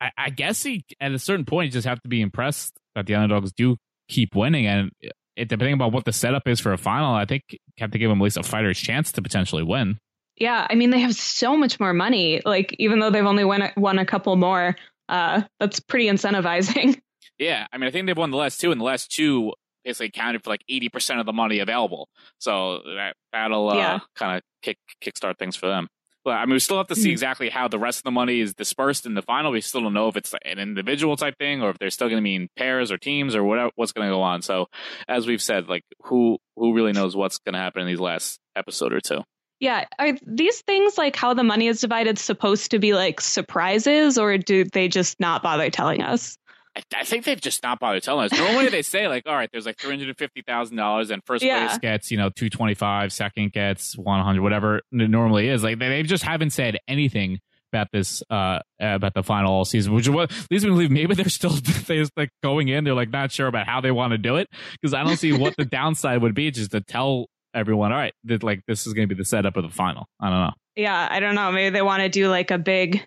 [0.01, 3.07] I, I guess he at a certain point you just have to be impressed that
[3.07, 3.77] the underdogs do
[4.09, 7.45] keep winning, and it, depending on what the setup is for a final, I think
[7.51, 9.99] you have to give them at least a fighter's chance to potentially win.
[10.41, 12.41] Yeah, I mean they have so much more money.
[12.45, 14.77] Like even though they've only won won a couple more,
[15.09, 17.01] uh, that's pretty incentivizing.
[17.41, 19.53] Yeah, I mean I think they've won the last two, and the last two
[19.85, 22.09] basically accounted for like eighty percent of the money available.
[22.39, 23.99] So that that'll uh, yeah.
[24.17, 25.87] kind of kick kickstart things for them.
[26.25, 27.13] But I mean, we still have to see hmm.
[27.13, 29.53] exactly how the rest of the money is dispersed in the final.
[29.53, 32.21] We still don't know if it's an individual type thing or if they're still going
[32.21, 34.43] to be in pairs or teams or whatever, what's going to go on.
[34.43, 34.67] So,
[35.07, 38.41] as we've said, like who who really knows what's going to happen in these last
[38.57, 39.23] episode or two?
[39.61, 44.17] Yeah, are these things like how the money is divided supposed to be like surprises,
[44.17, 46.39] or do they just not bother telling us?
[46.77, 48.39] I, I, think they've just not bothered telling us.
[48.39, 51.23] Normally they say like, all right, there's like three hundred and fifty thousand dollars, and
[51.25, 51.67] first yeah.
[51.67, 55.65] place gets you know two twenty five, second gets one hundred, whatever it normally is.
[55.65, 57.41] Like they, they just haven't said anything
[57.73, 61.15] about this uh about the final season which is what leads me to believe maybe
[61.15, 61.51] they're still
[61.87, 64.49] they're like going in they're like not sure about how they want to do it
[64.73, 68.15] because i don't see what the downside would be just to tell everyone all right
[68.25, 70.53] that like this is going to be the setup of the final i don't know
[70.77, 73.05] yeah i don't know maybe they want to do like a big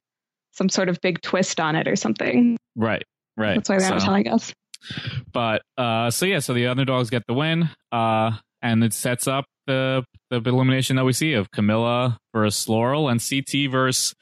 [0.52, 3.04] some sort of big twist on it or something right
[3.38, 3.56] Right.
[3.56, 4.54] That's why they're so, not telling us.
[5.32, 9.46] But uh, so yeah, so the underdogs get the win, uh, and it sets up
[9.68, 14.16] the the elimination that we see of Camila versus Laurel and CT versus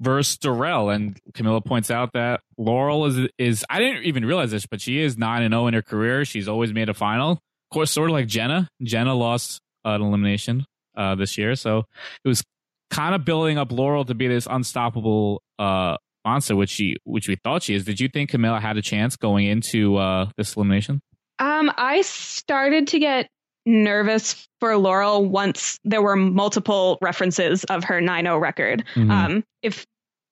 [0.00, 0.90] versus Darrell.
[0.90, 5.00] And Camila points out that Laurel is is I didn't even realize this, but she
[5.00, 6.24] is nine and zero oh in her career.
[6.24, 7.40] She's always made a final.
[7.70, 8.68] Of course, sort of like Jenna.
[8.82, 10.64] Jenna lost an elimination
[10.96, 11.84] uh, this year, so
[12.24, 12.42] it was
[12.90, 17.36] kind of building up Laurel to be this unstoppable uh, monster, which she which we
[17.44, 17.84] thought she is.
[17.84, 21.00] Did you think Camila had a chance going into uh, this elimination?
[21.38, 23.28] Um, I started to get
[23.66, 28.84] nervous for Laurel once there were multiple references of her 9-0 record.
[28.94, 29.10] Mm-hmm.
[29.10, 29.84] Um, if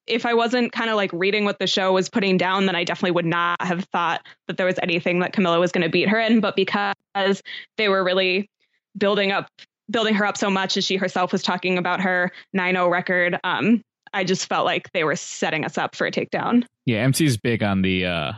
[0.06, 2.84] if I wasn't kind of like reading what the show was putting down, then I
[2.84, 6.08] definitely would not have thought that there was anything that Camila was going to beat
[6.08, 6.40] her in.
[6.40, 6.94] But because
[7.76, 8.48] they were really
[8.96, 9.48] building up,
[9.90, 13.82] building her up so much, as she herself was talking about her 9-0 record, um,
[14.12, 16.64] I just felt like they were setting us up for a takedown.
[16.84, 18.32] Yeah, MC's big on the uh,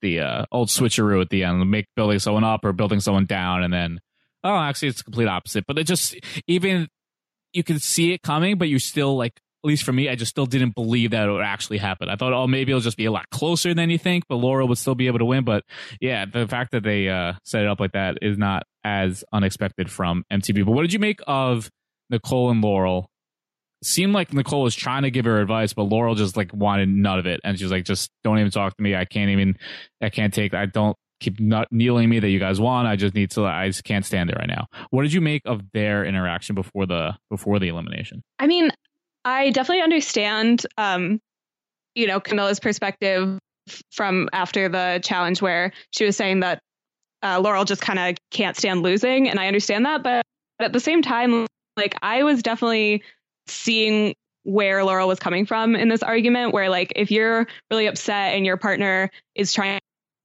[0.00, 3.62] the uh, old switcheroo at the end, make building someone up or building someone down,
[3.62, 4.00] and then
[4.42, 5.64] oh, actually, it's the complete opposite.
[5.66, 6.88] But it just even
[7.52, 10.30] you can see it coming, but you still like at least for me, I just
[10.30, 12.08] still didn't believe that it would actually happen.
[12.08, 14.66] I thought, oh, maybe it'll just be a lot closer than you think, but Laurel
[14.68, 15.44] would still be able to win.
[15.44, 15.64] But
[16.00, 19.90] yeah, the fact that they uh, set it up like that is not as unexpected
[19.90, 20.64] from MTV.
[20.64, 21.70] But what did you make of
[22.08, 23.10] Nicole and Laurel?
[23.82, 27.18] Seemed like Nicole was trying to give her advice, but Laurel just like wanted none
[27.18, 28.94] of it, and she's like, "Just don't even talk to me.
[28.94, 29.56] I can't even.
[30.02, 30.52] I can't take.
[30.52, 32.88] I don't keep not kneeling me that you guys want.
[32.88, 33.46] I just need to.
[33.46, 36.84] I just can't stand it right now." What did you make of their interaction before
[36.84, 38.22] the before the elimination?
[38.38, 38.70] I mean,
[39.24, 41.20] I definitely understand, um,
[41.94, 43.38] you know, Camila's perspective
[43.92, 46.60] from after the challenge where she was saying that
[47.22, 50.24] uh, Laurel just kind of can't stand losing, and I understand that, but
[50.58, 53.02] at the same time, like I was definitely
[53.46, 58.34] seeing where Laurel was coming from in this argument, where like if you're really upset
[58.34, 59.80] and your partner is trying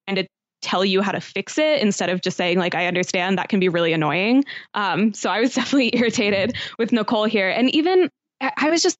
[0.07, 0.25] to
[0.61, 3.59] tell you how to fix it instead of just saying like i understand that can
[3.59, 4.43] be really annoying.
[4.73, 7.49] Um, so i was definitely irritated with nicole here.
[7.49, 8.09] And even
[8.57, 8.97] I was just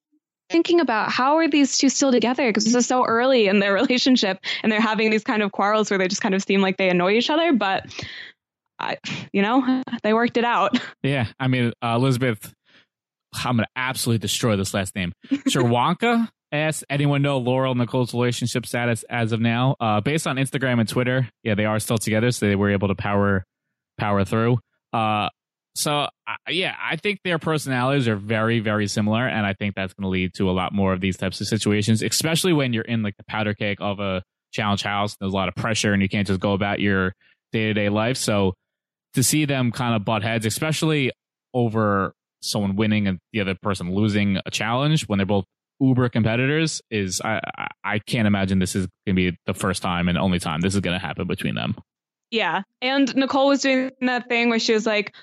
[0.49, 2.47] thinking about how are these two still together?
[2.47, 5.89] Because this is so early in their relationship and they're having these kind of quarrels
[5.89, 7.85] where they just kind of seem like they annoy each other but
[8.77, 8.97] I,
[9.31, 10.77] you know they worked it out.
[11.03, 12.53] Yeah i mean uh, elizabeth
[13.33, 15.13] i'm gonna absolutely destroy this last name.
[15.31, 20.35] Cherwanka asks anyone know laurel and nicole's relationship status as of now uh, based on
[20.35, 23.45] instagram and twitter yeah they are still together so they were able to power
[23.97, 24.59] power through.
[24.93, 25.29] Uh,
[25.75, 26.07] so
[26.49, 30.09] yeah, I think their personalities are very, very similar, and I think that's going to
[30.09, 33.17] lead to a lot more of these types of situations, especially when you're in like
[33.17, 35.17] the powder cake of a challenge house.
[35.19, 37.13] There's a lot of pressure, and you can't just go about your
[37.51, 38.15] day to day life.
[38.15, 38.53] So
[39.15, 41.11] to see them kind of butt heads, especially
[41.53, 45.45] over someone winning and the other person losing a challenge when they're both
[45.81, 47.41] uber competitors, is I
[47.83, 50.73] I can't imagine this is going to be the first time and only time this
[50.73, 51.75] is going to happen between them.
[52.31, 55.13] Yeah, and Nicole was doing that thing where she was like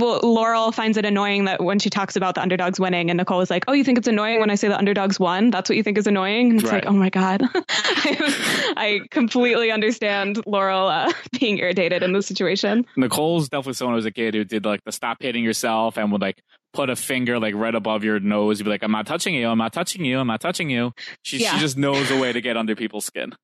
[0.00, 3.40] well, Laurel finds it annoying that when she talks about the underdogs winning, and Nicole
[3.40, 5.50] is like, "Oh, you think it's annoying when I say the underdogs won?
[5.50, 6.84] That's what you think is annoying?" And it's right.
[6.84, 12.86] like, "Oh my god, I, I, completely understand Laurel uh, being irritated in this situation."
[12.96, 16.10] Nicole's definitely someone who was a kid who did like the stop hitting yourself and
[16.12, 18.58] would like put a finger like right above your nose.
[18.58, 19.48] You'd be like, "I'm not touching you.
[19.48, 20.18] I'm not touching you.
[20.18, 21.54] I'm not touching you." She yeah.
[21.54, 23.34] she just knows a way to get under people's skin.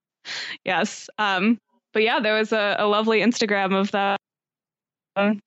[0.64, 1.08] Yes.
[1.18, 1.58] Um.
[1.92, 4.18] But yeah, there was a, a lovely Instagram of that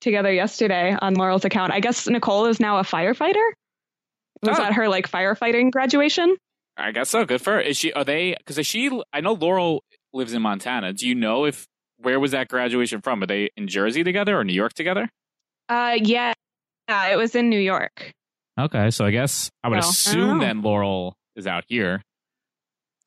[0.02, 1.74] together yesterday on Laurel's account.
[1.74, 3.52] I guess Nicole is now a firefighter.
[4.42, 4.62] Was oh.
[4.62, 6.36] that her like firefighting graduation?
[6.78, 7.26] I guess so.
[7.26, 7.60] Good for her.
[7.60, 7.92] Is she?
[7.94, 8.36] Are they?
[8.46, 8.90] Because she?
[9.12, 10.94] I know Laurel lives in Montana.
[10.94, 13.22] Do you know if where was that graduation from?
[13.22, 15.10] Are they in Jersey together or New York together?
[15.68, 16.34] Uh, yeah,
[16.88, 18.12] yeah, it was in New York.
[18.60, 22.02] Okay, so I guess I would assume then Laurel is out here.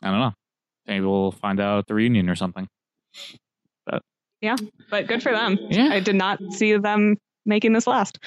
[0.02, 0.32] I don't know.
[0.86, 2.66] Maybe we'll find out at the reunion or something.
[4.42, 4.56] Yeah,
[4.90, 5.56] but good for them.
[5.70, 5.88] Yeah.
[5.90, 8.18] I did not see them making this last.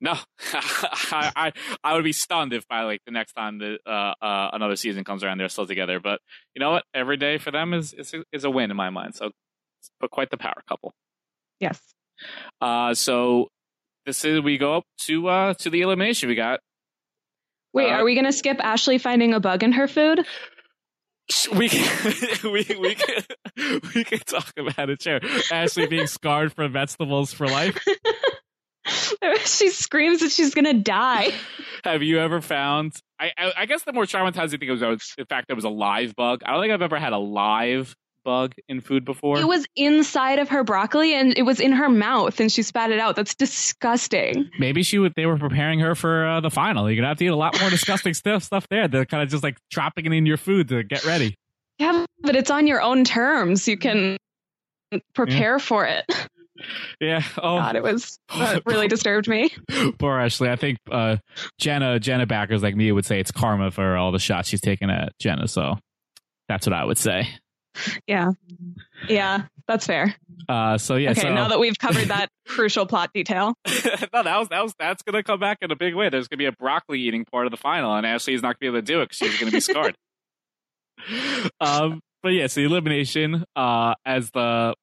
[0.00, 0.14] No,
[0.52, 4.50] I, I, I would be stunned if by like the next time the uh, uh,
[4.52, 6.00] another season comes around, they're still together.
[6.00, 6.20] But
[6.54, 6.84] you know what?
[6.94, 9.16] Every day for them is is, is a win in my mind.
[9.16, 9.32] So,
[10.00, 10.94] but quite the power couple.
[11.58, 11.80] Yes.
[12.60, 13.48] Uh, so
[14.06, 16.28] this is we go up to uh to the elimination.
[16.28, 16.60] We got.
[17.72, 20.24] Wait, uh, are we gonna skip Ashley finding a bug in her food?
[21.54, 21.88] We can,
[22.52, 23.24] we we can
[23.94, 25.02] we can talk about it.
[25.02, 25.20] Sure,
[25.52, 27.78] Ashley being scarred from vegetables for life.
[29.44, 31.32] she screams that she's gonna die.
[31.84, 32.94] Have you ever found?
[33.18, 35.64] I, I, I guess the more traumatizing thing was, was the fact that it was
[35.64, 36.42] a live bug.
[36.44, 37.94] I don't think I've ever had a live
[38.30, 39.40] bug in food before.
[39.40, 42.92] It was inside of her broccoli and it was in her mouth and she spat
[42.92, 43.16] it out.
[43.16, 44.48] That's disgusting.
[44.56, 46.88] Maybe she would they were preparing her for uh, the final.
[46.88, 48.86] You're going to have to eat a lot more disgusting stuff stuff there.
[48.86, 51.34] They're kind of just like dropping it in your food to get ready.
[51.78, 53.66] Yeah, but it's on your own terms.
[53.66, 54.16] You can
[55.12, 55.58] prepare yeah.
[55.58, 56.04] for it.
[57.00, 57.22] Yeah.
[57.38, 59.48] Oh, God, it was that really disturbed me.
[59.98, 60.50] Poor Ashley.
[60.50, 61.16] I think uh,
[61.58, 64.90] Jenna Jenna backers like me would say it's karma for all the shots she's taken
[64.90, 65.48] at Jenna.
[65.48, 65.78] So
[66.50, 67.30] that's what I would say
[68.06, 68.32] yeah.
[69.08, 70.14] Yeah, that's fair.
[70.48, 71.10] Uh, so yeah.
[71.10, 73.54] Okay, so, now that we've covered that crucial plot detail.
[73.66, 76.08] no, that was that was that's gonna come back in a big way.
[76.08, 78.78] There's gonna be a broccoli eating part of the final, and Ashley's not gonna be
[78.78, 79.96] able to do it because she's gonna be scarred.
[81.60, 84.74] um, but yeah, so the elimination, uh, as the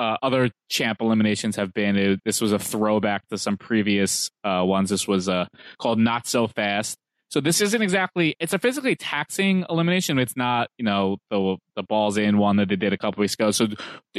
[0.00, 1.96] uh, other champ eliminations have been.
[1.96, 4.88] It, this was a throwback to some previous uh, ones.
[4.88, 5.44] This was uh,
[5.78, 6.96] called Not So Fast.
[7.30, 8.34] So this isn't exactly.
[8.40, 10.18] It's a physically taxing elimination.
[10.18, 13.34] It's not, you know, the the balls in one that they did a couple weeks
[13.34, 13.52] ago.
[13.52, 13.68] So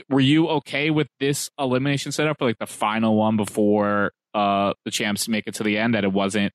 [0.10, 4.92] were you okay with this elimination setup for like the final one before uh, the
[4.92, 5.94] champs make it to the end?
[5.94, 6.54] That it wasn't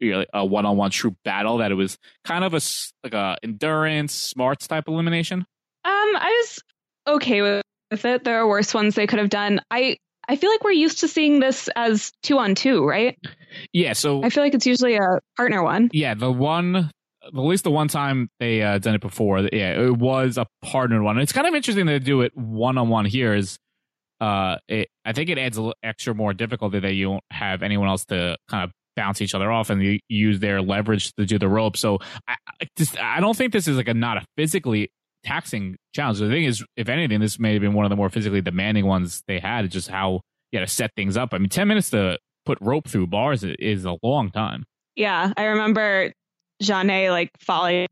[0.00, 1.58] know, a one on one true battle.
[1.58, 2.60] That it was kind of a
[3.04, 5.40] like a endurance smarts type elimination.
[5.40, 5.44] Um,
[5.84, 6.62] I was
[7.16, 7.62] okay with
[8.04, 8.24] it.
[8.24, 9.60] There are worse ones they could have done.
[9.70, 9.98] I
[10.30, 13.18] I feel like we're used to seeing this as two on two, right?
[13.72, 13.94] Yeah.
[13.94, 15.90] So I feel like it's usually a partner one.
[15.92, 19.96] Yeah, the one, at least the one time they uh, done it before, yeah, it
[19.96, 21.18] was a partner one.
[21.18, 23.34] It's kind of interesting to do it one on one here.
[23.34, 23.58] Is
[24.20, 27.64] uh, it, I think it adds a little extra more difficulty that you don't have
[27.64, 31.26] anyone else to kind of bounce each other off and you use their leverage to
[31.26, 31.76] do the rope.
[31.76, 34.92] So I, I just I don't think this is like a not a physically
[35.24, 36.18] taxing challenge.
[36.18, 38.86] The thing is, if anything, this may have been one of the more physically demanding
[38.86, 39.70] ones they had.
[39.70, 40.20] Just how
[40.52, 41.30] you got to set things up.
[41.32, 44.64] I mean, ten minutes to put rope through bars is a long time.
[44.96, 46.12] Yeah, I remember
[46.60, 47.86] Jenna like falling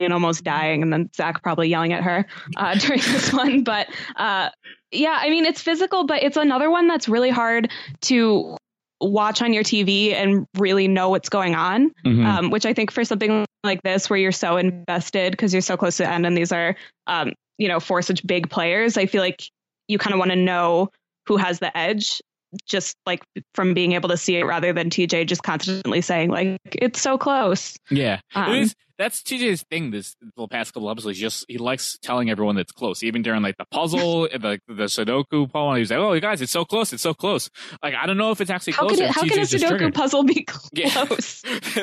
[0.00, 2.26] and almost dying, and then Zach probably yelling at her
[2.56, 3.64] uh, during this one.
[3.64, 4.50] But uh,
[4.90, 7.70] yeah, I mean, it's physical, but it's another one that's really hard
[8.02, 8.56] to
[9.00, 11.90] watch on your TV and really know what's going on.
[12.04, 12.26] Mm-hmm.
[12.26, 15.76] Um, which I think for something like this, where you're so invested because you're so
[15.76, 19.06] close to the end, and these are, um, you know, for such big players, I
[19.06, 19.42] feel like
[19.88, 20.90] you kind of want to know
[21.26, 22.20] who has the edge
[22.66, 23.22] just like
[23.54, 27.18] from being able to see it rather than TJ just constantly saying like it's so
[27.18, 27.76] close.
[27.90, 29.90] Yeah, um, that's TJ's thing.
[29.90, 33.02] This the past couple episodes, just he likes telling everyone that's close.
[33.02, 36.52] Even during like the puzzle, the the Sudoku puzzle, he's like, "Oh, you guys, it's
[36.52, 37.48] so close, it's so close."
[37.82, 38.98] Like I don't know if it's actually how close.
[38.98, 40.68] Can it, how can a Sudoku puzzle be close?
[40.72, 41.06] Yeah.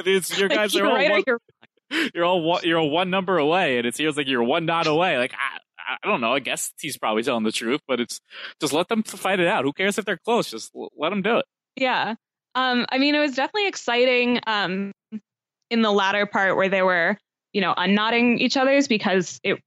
[0.05, 1.39] it's, your guys like, are all right one, you're...
[2.13, 5.17] you're all one, you're one number away, and it feels like you're one dot away.
[5.17, 5.59] Like I,
[6.03, 6.33] I don't know.
[6.33, 8.19] I guess he's probably telling the truth, but it's
[8.59, 9.63] just let them fight it out.
[9.63, 10.51] Who cares if they're close?
[10.51, 11.45] Just let them do it.
[11.77, 12.15] Yeah.
[12.55, 14.93] Um, I mean, it was definitely exciting um,
[15.69, 17.17] in the latter part where they were,
[17.53, 19.59] you know, unknotting each other's because it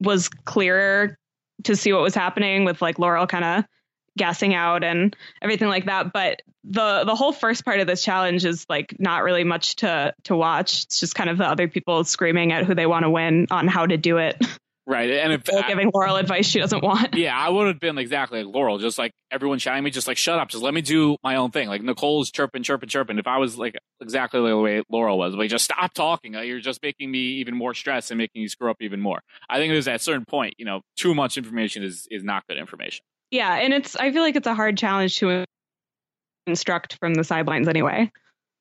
[0.00, 1.16] was clearer
[1.64, 3.64] to see what was happening with like Laurel kind of
[4.16, 6.12] gassing out and everything like that.
[6.12, 10.14] But the the whole first part of this challenge is like not really much to
[10.24, 10.84] to watch.
[10.84, 13.68] It's just kind of the other people screaming at who they want to win on
[13.68, 14.36] how to do it.
[14.90, 15.08] Right.
[15.08, 17.14] And if I, giving Laurel advice she doesn't want.
[17.20, 20.16] Yeah, I would have been exactly like Laurel, just like everyone shouting me, just like
[20.16, 21.68] shut up, just let me do my own thing.
[21.68, 23.16] Like Nicole's chirping, chirping, chirping.
[23.16, 26.34] If I was like exactly the way Laurel was, like just stop talking.
[26.34, 29.20] You're just making me even more stressed and making you screw up even more.
[29.48, 32.42] I think there's at a certain point, you know, too much information is is not
[32.48, 33.04] good information.
[33.30, 35.44] Yeah, and it's I feel like it's a hard challenge to
[36.48, 38.10] instruct from the sidelines anyway.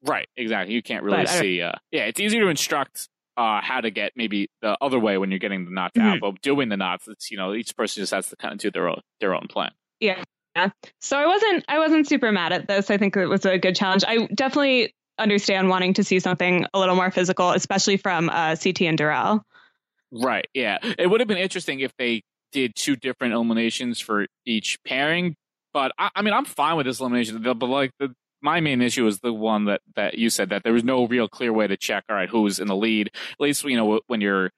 [0.04, 0.76] Right, exactly.
[0.76, 1.64] You can't really see.
[1.64, 5.32] Uh, yeah, it's easy to instruct uh, how to get maybe the other way when
[5.32, 6.08] you're getting the knots mm-hmm.
[6.08, 6.20] out.
[6.20, 8.70] But doing the knots, it's you know each person just has to kind of do
[8.70, 9.72] their own their own plan.
[10.02, 10.22] Yeah.
[10.56, 10.70] Yeah.
[11.00, 12.92] So I wasn't I wasn't super mad at this.
[12.92, 14.04] I think it was a good challenge.
[14.06, 18.82] I definitely understand wanting to see something a little more physical, especially from uh, CT
[18.82, 19.42] and Darrell.
[20.12, 20.48] Right.
[20.54, 20.80] Yeah.
[20.98, 25.36] It would have been interesting if they did two different eliminations for each pairing.
[25.72, 27.42] But I, I mean, I'm fine with this elimination.
[27.42, 30.74] But like the my main issue is the one that that you said that there
[30.74, 32.06] was no real clear way to check.
[32.10, 33.08] All right, who's in the lead?
[33.08, 34.52] At least you know when you're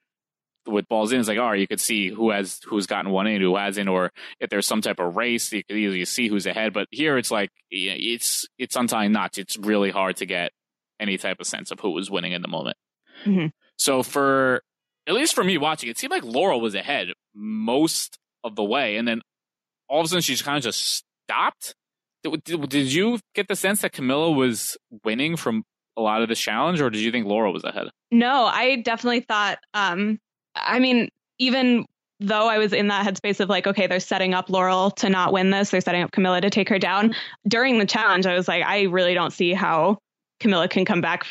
[0.66, 3.26] with balls in, it's like, all right, you could see who has who's gotten one
[3.26, 6.46] in, who hasn't, or if there's some type of race, you could easily see who's
[6.46, 6.72] ahead.
[6.72, 9.38] But here, it's like it's it's untying knots.
[9.38, 10.52] It's really hard to get
[11.00, 12.76] any type of sense of who was winning in the moment.
[13.24, 13.46] Mm-hmm.
[13.76, 14.62] So for
[15.06, 18.96] at least for me watching, it seemed like Laurel was ahead most of the way,
[18.96, 19.22] and then
[19.88, 21.74] all of a sudden she's kind of just stopped
[22.22, 25.64] did, you get the sense that Camila was winning from
[25.96, 27.88] a lot of the challenge, or did you think Laura was ahead?
[28.10, 29.58] No, I definitely thought.
[29.74, 30.18] Um,
[30.54, 31.08] I mean,
[31.38, 31.86] even
[32.20, 35.32] though I was in that headspace of like, okay, they're setting up Laurel to not
[35.32, 37.14] win this, they're setting up Camila to take her down.
[37.46, 39.98] During the challenge, I was like, I really don't see how
[40.40, 41.26] Camila can come back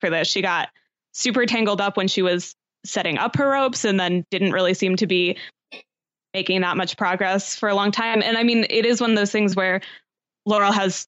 [0.00, 0.28] for this.
[0.28, 0.68] She got
[1.12, 2.54] super tangled up when she was
[2.84, 5.36] setting up her ropes and then didn't really seem to be
[6.32, 8.22] making that much progress for a long time.
[8.22, 9.80] And I mean, it is one of those things where
[10.50, 11.06] Laurel has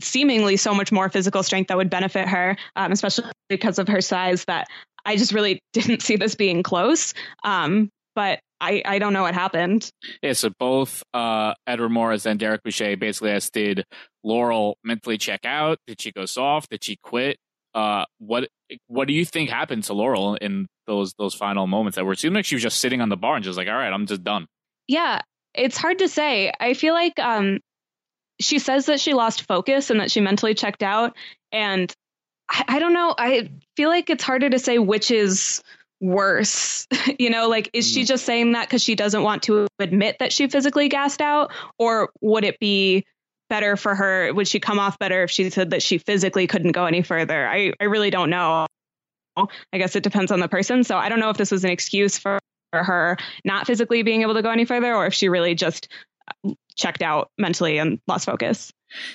[0.00, 4.00] seemingly so much more physical strength that would benefit her, um, especially because of her
[4.00, 4.44] size.
[4.46, 4.66] That
[5.04, 7.14] I just really didn't see this being close.
[7.44, 9.90] Um, but I, I don't know what happened.
[10.22, 13.84] Yeah, so both uh, Edward Morris and Derek Boucher basically asked, did
[14.24, 15.78] Laurel mentally check out?
[15.86, 16.70] Did she go soft?
[16.70, 17.36] Did she quit?
[17.74, 18.48] Uh, what
[18.88, 22.18] what do you think happened to Laurel in those those final moments that were it
[22.18, 24.06] seemed like she was just sitting on the bar and just like, all right, I'm
[24.06, 24.46] just done.
[24.88, 25.20] Yeah,
[25.54, 26.52] it's hard to say.
[26.58, 27.60] I feel like um,
[28.40, 31.16] she says that she lost focus and that she mentally checked out.
[31.52, 31.92] And
[32.48, 33.14] I, I don't know.
[33.16, 35.62] I feel like it's harder to say which is
[36.00, 36.86] worse?
[37.18, 38.06] you know, like, is she mm.
[38.06, 41.52] just saying that because she doesn't want to admit that she physically gassed out?
[41.78, 43.04] Or would it be
[43.50, 44.32] better for her?
[44.32, 47.46] Would she come off better if she said that she physically couldn't go any further?
[47.46, 48.66] I, I really don't know.
[49.36, 50.82] I guess it depends on the person.
[50.82, 52.38] So I don't know if this was an excuse for,
[52.70, 55.88] her not physically being able to go any further or if she really just
[56.76, 58.72] checked out mentally and lost focus.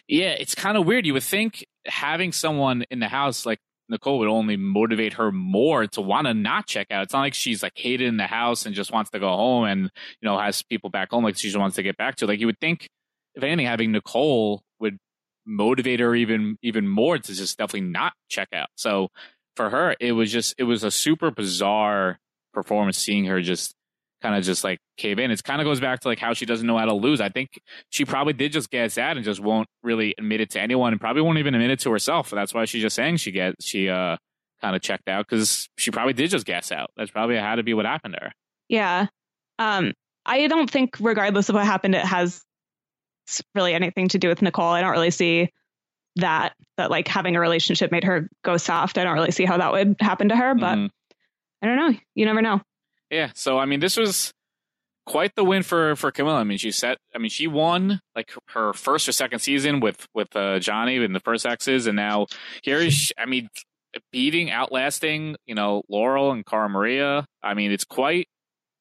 [0.08, 1.06] Yeah, it's kind of weird.
[1.06, 3.60] You would think having someone in the house like
[3.90, 7.04] Nicole would only motivate her more to want to not check out.
[7.04, 9.66] It's not like she's like hated in the house and just wants to go home
[9.66, 12.28] and you know has people back home like she just wants to get back to.
[12.28, 12.88] Like you would think,
[13.36, 14.98] if anything, having Nicole would
[15.46, 18.70] motivate her even even more to just definitely not check out.
[18.76, 19.10] So
[19.56, 22.20] for her, it was just it was a super bizarre
[22.54, 23.76] performance seeing her just
[24.24, 25.30] kind of just like cave in.
[25.30, 27.20] It kind of goes back to like how she doesn't know how to lose.
[27.22, 27.60] I think
[27.90, 31.00] she probably did just get sad and just won't really admit it to anyone and
[31.00, 32.32] probably won't even admit it to herself.
[32.32, 34.18] That's why she's just saying she get she uh
[34.62, 36.90] kind of checked out because she probably did just gas out.
[36.96, 38.32] That's probably how to be what happened to her.
[38.70, 39.08] Yeah.
[39.60, 39.94] Um,
[40.26, 42.42] I don't think regardless of what happened, it has
[43.54, 44.70] really anything to do with Nicole.
[44.70, 45.52] I don't really see
[46.16, 48.98] that that like having a relationship made her go soft.
[48.98, 50.88] I don't really see how that would happen to her, but mm-hmm.
[51.62, 52.00] I don't know.
[52.16, 52.62] You never know.
[53.14, 53.32] Yeah.
[53.36, 54.34] So I mean, this was
[55.06, 56.36] quite the win for for Camila.
[56.36, 56.98] I mean, she set.
[57.14, 61.14] I mean, she won like her first or second season with with uh, Johnny in
[61.14, 62.26] the first Exes, and now
[62.64, 63.12] here is.
[63.18, 63.50] I mean,
[64.12, 67.26] beating, outlasting, you know, Laurel and Cara Maria.
[67.44, 68.28] I mean, it's quite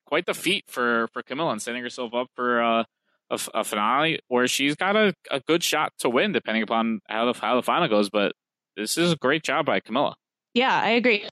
[0.07, 2.85] quite the feat for for Camila and setting herself up for uh,
[3.31, 7.31] a, a finale where she's got a, a good shot to win, depending upon how
[7.31, 8.11] the how the final goes.
[8.11, 8.33] But
[8.77, 10.15] this is a great job by Camila.
[10.55, 11.29] Yeah, I agree.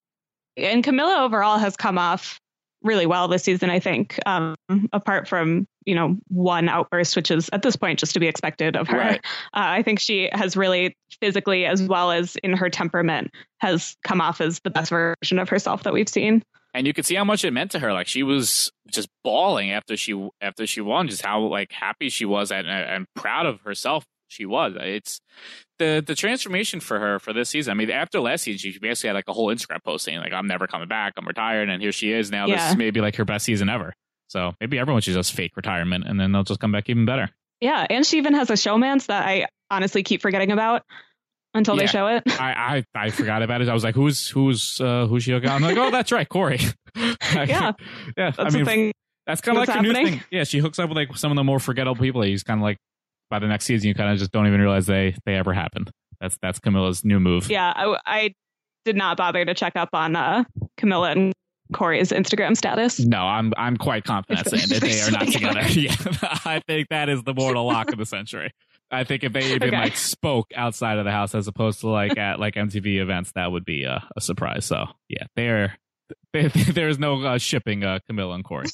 [0.57, 2.40] And Camila overall has come off
[2.83, 4.55] really well this season, I think, um,
[4.93, 8.77] apart from, you know, one outburst, which is at this point just to be expected
[8.77, 8.99] of her.
[8.99, 9.21] Right.
[9.53, 14.21] Uh, I think she has really physically, as well as in her temperament, has come
[14.21, 16.43] off as the best version of herself that we've seen.
[16.73, 17.93] And you could see how much it meant to her.
[17.93, 22.25] Like she was just bawling after she after she won, just how like happy she
[22.25, 24.75] was and, and proud of herself she was.
[24.79, 25.21] It's
[25.79, 27.73] the the transformation for her for this season.
[27.73, 30.33] I mean, after last season, she basically had like a whole Instagram post saying like,
[30.33, 31.15] "I'm never coming back.
[31.17, 32.47] I'm retired," and here she is now.
[32.47, 32.57] Yeah.
[32.57, 33.93] This is maybe like her best season ever.
[34.29, 37.31] So maybe everyone should just fake retirement, and then they'll just come back even better.
[37.61, 40.85] Yeah, and she even has a showmance that I honestly keep forgetting about
[41.53, 42.23] until yeah, they show it.
[42.41, 43.69] I, I, I forgot about it.
[43.69, 45.35] I was like, who's who's uh, who's she?
[45.35, 46.61] I'm like, oh, that's right, Cory.
[46.97, 47.73] yeah, yeah.
[48.17, 48.93] That's I mean, the thing.
[49.27, 49.93] That's kind of like happening.
[49.93, 50.23] new thing.
[50.31, 52.23] Yeah, she hooks up with like some of the more forgettable people.
[52.23, 52.79] He's kind of like
[53.31, 55.91] by the next season, you kind of just don't even realize they they ever happened.
[56.21, 57.51] That's that's Camila's new move.
[57.51, 58.35] Yeah, I, I
[58.85, 60.45] did not bother to check up on uh,
[60.79, 61.33] Camila and
[61.73, 63.01] Cory's Instagram status.
[63.01, 65.61] No, I'm I'm quite confident saying that they are not together.
[65.71, 65.95] yeah,
[66.45, 68.53] I think that is the mortal lock of the century.
[68.91, 69.77] I think if they even okay.
[69.77, 73.53] like spoke outside of the house as opposed to like at like MTV events, that
[73.53, 74.65] would be a, a surprise.
[74.65, 75.79] So yeah, they're
[76.33, 78.67] they, there is no uh, shipping uh, Camila and Cory.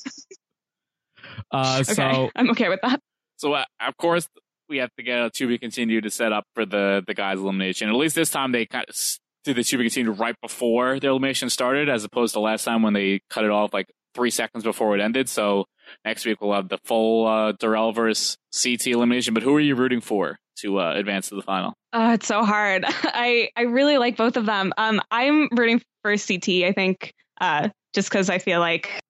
[1.50, 1.94] Uh, okay.
[1.94, 3.00] So I'm okay with that.
[3.36, 4.26] So uh, of course
[4.68, 7.38] we have to get a to be continued to set up for the the guys
[7.38, 7.88] elimination.
[7.88, 8.96] At least this time they kind of
[9.44, 12.82] did the to be continued right before the elimination started, as opposed to last time
[12.82, 15.28] when they cut it off like three seconds before it ended.
[15.28, 15.66] So
[16.04, 17.52] next week we'll have the full uh,
[17.92, 19.34] versus CT elimination.
[19.34, 21.74] But who are you rooting for to uh, advance to the final?
[21.92, 22.84] Oh, it's so hard.
[22.88, 24.72] I I really like both of them.
[24.76, 26.64] Um, I'm rooting for CT.
[26.64, 29.00] I think uh, just because I feel like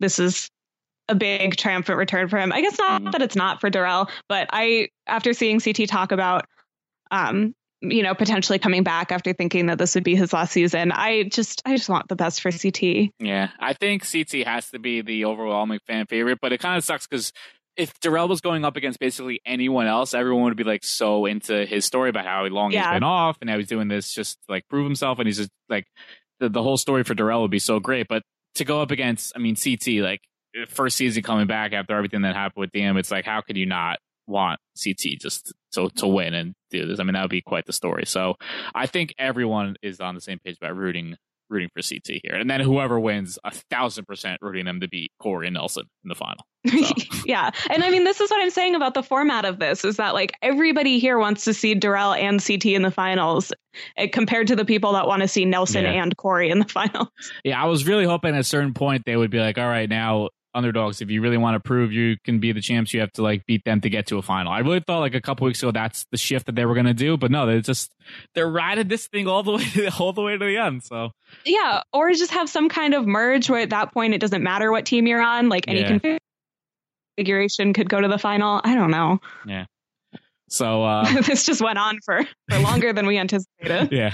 [0.00, 0.48] this is
[1.12, 2.52] a big triumphant return for him.
[2.52, 3.10] I guess not mm-hmm.
[3.12, 6.46] that it's not for Darrell, but I after seeing CT talk about
[7.10, 10.92] um, you know, potentially coming back after thinking that this would be his last season.
[10.92, 13.10] I just I just want the best for CT.
[13.18, 13.48] Yeah.
[13.58, 17.06] I think CT has to be the overwhelming fan favorite, but it kind of sucks
[17.06, 17.32] because
[17.76, 21.66] if Darrell was going up against basically anyone else, everyone would be like so into
[21.66, 22.90] his story about how long yeah.
[22.90, 25.38] he's been off and how he's doing this just to, like prove himself and he's
[25.38, 25.86] just like
[26.38, 28.06] the, the whole story for Darrell would be so great.
[28.08, 28.22] But
[28.56, 30.20] to go up against I mean CT, like
[30.68, 33.66] first season coming back after everything that happened with DM, it's like how could you
[33.66, 37.00] not want CT just to to win and do this?
[37.00, 38.06] I mean, that would be quite the story.
[38.06, 38.34] So
[38.74, 41.16] I think everyone is on the same page about rooting
[41.48, 45.12] rooting for CT here, and then whoever wins, a thousand percent rooting them to beat
[45.20, 46.44] Cory and Nelson in the final.
[46.72, 47.18] So.
[47.26, 49.96] yeah, and I mean, this is what I'm saying about the format of this is
[49.96, 53.52] that like everybody here wants to see Darrell and CT in the finals,
[53.96, 56.02] eh, compared to the people that want to see Nelson yeah.
[56.02, 57.08] and Cory in the finals.
[57.44, 59.88] Yeah, I was really hoping at a certain point they would be like, all right,
[59.88, 61.00] now underdogs.
[61.00, 63.46] If you really want to prove you can be the champs, you have to like
[63.46, 64.52] beat them to get to a final.
[64.52, 66.86] I really thought like a couple weeks ago that's the shift that they were going
[66.86, 67.92] to do, but no, they just
[68.34, 70.82] they're riding this thing all the way all the way to the end.
[70.82, 71.10] So
[71.44, 74.70] yeah, or just have some kind of merge where at that point it doesn't matter
[74.70, 76.18] what team you're on, like any yeah.
[77.16, 78.60] configuration could go to the final.
[78.62, 79.20] I don't know.
[79.46, 79.66] Yeah.
[80.52, 83.90] So uh, this just went on for, for longer than we anticipated.
[83.90, 84.12] Yeah.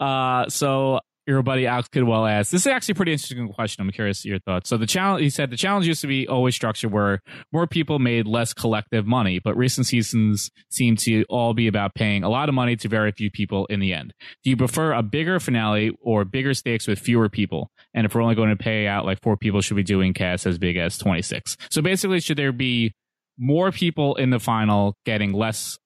[0.00, 3.84] Uh, so your buddy Alex Kidwell asked, this is actually a pretty interesting question.
[3.84, 4.70] I'm curious your thoughts.
[4.70, 7.20] So the challenge, he said, the challenge used to be always structured where
[7.52, 12.24] more people made less collective money, but recent seasons seem to all be about paying
[12.24, 14.14] a lot of money to very few people in the end.
[14.42, 17.70] Do you prefer a bigger finale or bigger stakes with fewer people?
[17.92, 20.46] And if we're only going to pay out like four people, should we doing casts
[20.46, 21.58] as big as 26?
[21.70, 22.94] So basically, should there be
[23.38, 25.78] more people in the final getting less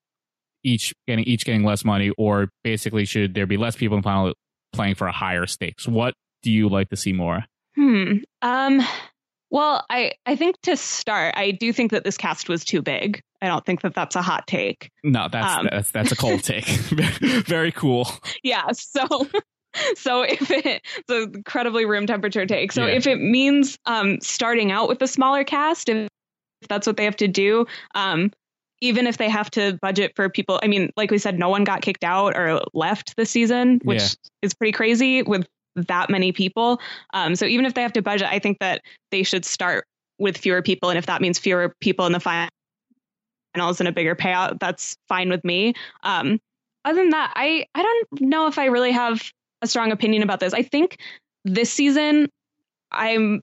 [0.64, 4.06] each getting each getting less money or basically should there be less people in the
[4.06, 4.32] final
[4.72, 5.86] playing for a higher stakes.
[5.86, 7.44] What do you like to see more?
[7.76, 8.18] Hmm.
[8.42, 8.82] Um.
[9.50, 13.22] Well, I I think to start, I do think that this cast was too big.
[13.42, 14.90] I don't think that that's a hot take.
[15.04, 16.64] No, that's um, that's that's a cold take.
[17.46, 18.08] Very cool.
[18.42, 18.72] Yeah.
[18.72, 19.06] So.
[19.96, 22.72] So if it, it's an incredibly room temperature take.
[22.72, 22.92] So yeah.
[22.92, 26.10] if it means um, starting out with a smaller cast, if
[26.68, 28.32] that's what they have to do, um,
[28.82, 31.62] even if they have to budget for people, I mean, like we said, no one
[31.62, 34.08] got kicked out or left this season, which yeah.
[34.42, 36.80] is pretty crazy with that many people.
[37.14, 39.86] Um, so even if they have to budget, I think that they should start
[40.18, 40.90] with fewer people.
[40.90, 42.50] And if that means fewer people in the finals
[43.80, 45.74] and a bigger payout, that's fine with me.
[46.02, 46.40] Um,
[46.84, 49.22] other than that, I, I don't know if I really have
[49.62, 50.52] a strong opinion about this.
[50.52, 50.98] I think
[51.44, 52.28] this season,
[52.90, 53.42] I'm,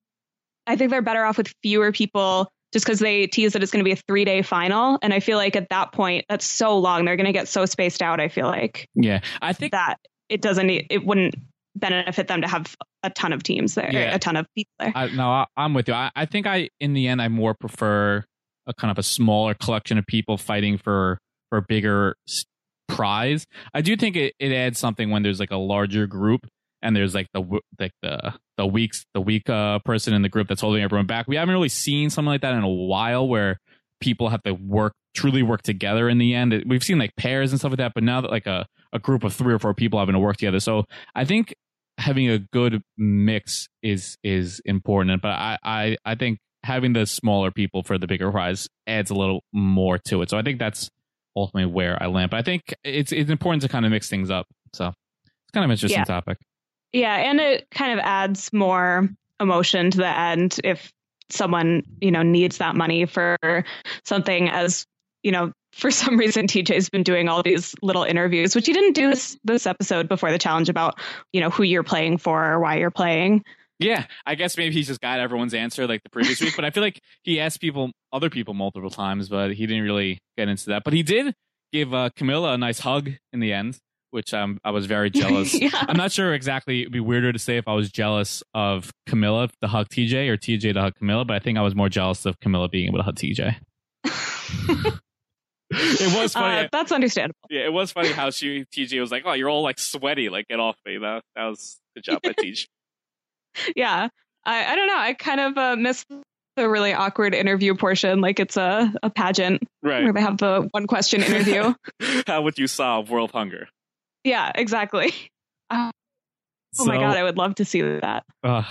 [0.68, 3.84] I think they're better off with fewer people just because they tease that it's going
[3.84, 5.00] to be a three day final.
[5.02, 7.06] And I feel like at that point, that's so long.
[7.06, 8.20] They're going to get so spaced out.
[8.20, 8.88] I feel like.
[8.96, 9.22] Yeah.
[9.42, 9.98] I think that
[10.30, 11.36] it doesn't, it wouldn't
[11.76, 14.16] benefit them to have a ton of teams there, yeah.
[14.16, 14.92] a ton of people there.
[14.94, 15.94] I, no, I, am with you.
[15.94, 18.26] I, I think I, in the end, I more prefer
[18.68, 21.18] a kind of a smaller collection of people fighting for,
[21.50, 22.16] for a bigger
[22.88, 23.46] prize.
[23.74, 26.42] I do think it, it adds something when there's like a larger group
[26.82, 27.42] and there's like the
[27.80, 31.28] like the the weeks the weak uh, person in the group that's holding everyone back.
[31.30, 33.58] We haven't really seen something like that in a while where
[34.02, 36.64] people have to work truly work together in the end.
[36.68, 39.24] We've seen like pairs and stuff like that, but now that like a, a group
[39.24, 40.60] of three or four people having to work together.
[40.60, 40.84] So
[41.16, 41.56] I think
[41.98, 45.22] having a good mix is is important.
[45.22, 49.16] But I I, I think having the smaller people for the bigger prize adds a
[49.16, 50.30] little more to it.
[50.30, 50.90] So I think that's
[51.34, 52.30] ultimately where I land.
[52.30, 54.48] But I think it's it's important to kind of mix things up.
[54.74, 56.04] So it's kind of an interesting yeah.
[56.04, 56.38] topic.
[56.94, 59.10] Yeah, and it kind of adds more
[59.40, 60.92] emotion to the end if
[61.30, 63.38] someone, you know, needs that money for
[64.04, 64.86] something as,
[65.24, 68.94] you know, for some reason TJ's been doing all these little interviews, which he didn't
[68.94, 71.00] do this this episode before the challenge about,
[71.32, 73.44] you know, who you're playing for or why you're playing.
[73.80, 76.70] Yeah, I guess maybe he's just got everyone's answer like the previous week, but I
[76.70, 80.66] feel like he asked people, other people, multiple times, but he didn't really get into
[80.72, 80.84] that.
[80.84, 81.34] But he did
[81.72, 83.80] give uh, Camila a nice hug in the end
[84.12, 85.54] which um, I was very jealous.
[85.60, 85.70] yeah.
[85.74, 86.82] I'm not sure exactly.
[86.82, 90.38] It'd be weirder to say if I was jealous of Camila to hug TJ or
[90.38, 93.00] TJ to hug Camila, but I think I was more jealous of Camila being able
[93.00, 93.56] to hug TJ.
[95.72, 96.66] it was funny.
[96.66, 97.40] Uh, that's understandable.
[97.50, 100.30] Yeah, it was funny how she TJ was like, "Oh, you're all like sweaty.
[100.30, 102.68] Like, get off me." That that was the job by TJ.
[103.76, 104.10] yeah,
[104.46, 104.98] I I don't know.
[104.98, 106.08] I kind of uh, missed
[106.56, 110.04] the really awkward interview portion, like it's a a pageant, right?
[110.04, 111.74] Where they have the one question interview.
[112.28, 113.70] how would you solve world hunger?
[114.24, 115.14] Yeah, exactly.
[115.70, 115.92] Uh,
[116.80, 118.24] oh my god, I would love to see that.
[118.44, 118.64] Uh,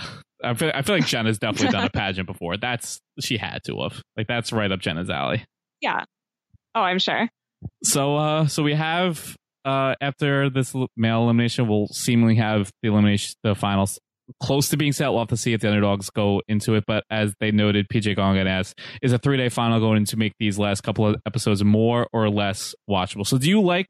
[0.43, 2.57] I feel I feel like Jenna's definitely done a pageant before.
[2.57, 4.01] That's she had to have.
[4.15, 5.45] Like that's right up Jenna's alley.
[5.81, 6.03] Yeah.
[6.75, 7.29] Oh, I'm sure.
[7.83, 9.35] So uh so we have
[9.65, 13.99] uh after this male elimination we'll seemingly have the elimination the finals
[14.41, 15.09] close to being set.
[15.09, 16.83] We'll have to see if the underdogs go into it.
[16.87, 20.33] But as they noted, PJ Gongan asked, is a three day final going to make
[20.39, 23.25] these last couple of episodes more or less watchable?
[23.25, 23.87] So do you like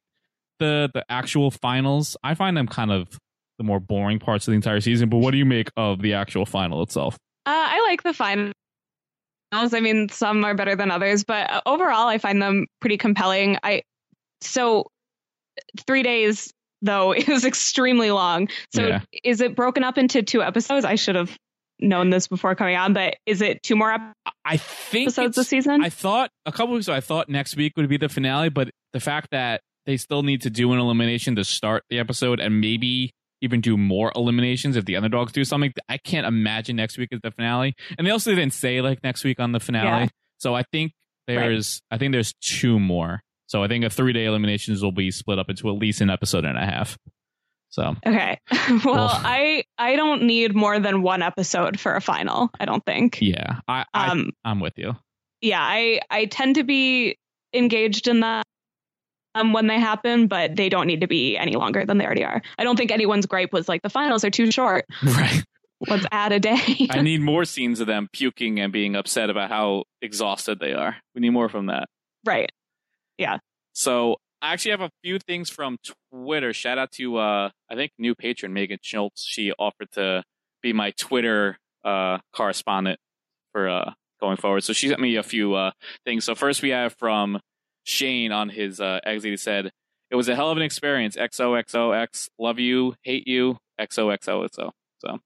[0.60, 2.16] the the actual finals.
[2.24, 3.18] I find them kind of
[3.58, 5.10] the more boring parts of the entire season.
[5.10, 7.16] But what do you make of the actual final itself?
[7.46, 8.54] Uh, I like the finals.
[9.52, 13.58] I mean, some are better than others, but uh, overall, I find them pretty compelling.
[13.64, 13.84] I
[14.42, 14.86] so
[15.86, 18.50] three days though is extremely long.
[18.74, 19.02] So yeah.
[19.24, 20.86] is it broken up into two episodes?
[20.86, 21.36] I should have
[21.80, 23.96] known this before coming on, but is it two more
[24.46, 25.84] I think episodes this season?
[25.84, 28.70] I thought a couple weeks ago, I thought next week would be the finale, but
[28.94, 32.62] the fact that they still need to do an elimination to start the episode and
[32.62, 33.12] maybe
[33.42, 35.74] even do more eliminations if the underdogs do something.
[35.88, 37.74] I can't imagine next week is the finale.
[37.98, 40.04] And they also didn't say like next week on the finale.
[40.04, 40.10] Yeah.
[40.38, 40.94] So I think
[41.28, 41.96] there's right.
[41.96, 43.22] I think there's two more.
[43.48, 46.10] So I think a three day eliminations will be split up into at least an
[46.10, 46.98] episode and a half.
[47.70, 48.40] So okay,
[48.86, 52.50] well, I I don't need more than one episode for a final.
[52.60, 53.20] I don't think.
[53.22, 54.96] Yeah, I, I um I'm with you.
[55.42, 57.18] Yeah, I I tend to be
[57.54, 58.44] engaged in that
[59.40, 62.24] um, when they happen, but they don't need to be any longer than they already
[62.24, 62.42] are.
[62.58, 64.86] I don't think anyone's gripe was like the finals are too short.
[65.04, 65.44] Right.
[65.88, 66.88] Let's add a day.
[66.90, 70.98] I need more scenes of them puking and being upset about how exhausted they are.
[71.16, 71.88] We need more from that.
[72.26, 72.52] Right.
[73.18, 73.38] Yeah.
[73.72, 75.78] So I actually have a few things from
[76.12, 76.52] Twitter.
[76.52, 79.26] Shout out to uh, I think new patron Megan Schultz.
[79.26, 80.24] She offered to
[80.62, 83.00] be my Twitter uh, correspondent
[83.54, 84.66] for uh, going forward.
[84.66, 85.72] So she sent me a few uh,
[86.06, 86.26] things.
[86.26, 87.40] So first we have from
[87.90, 89.32] Shane on his uh, exit.
[89.32, 89.72] He said
[90.12, 91.16] it was a hell of an experience.
[91.16, 94.72] XOXOX, love you, hate you, XOXOXO.
[95.00, 95.20] So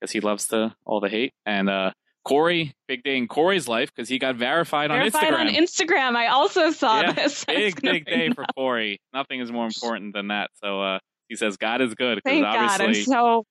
[0.00, 1.92] because he loves the all the hate and uh
[2.22, 5.56] Cory, big day in Cory's life because he got verified, verified on Instagram.
[5.56, 5.64] on
[6.12, 6.16] Instagram.
[6.16, 7.44] I also saw yeah, this.
[7.48, 9.00] Big, big day for Cory.
[9.14, 10.50] Nothing is more important than that.
[10.62, 10.98] So uh,
[11.28, 13.44] he says God is good because obviously, God, so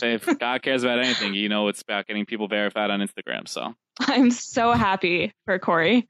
[0.00, 3.48] if God cares about anything, you know it's about getting people verified on Instagram.
[3.48, 6.08] So I'm so happy for Cory.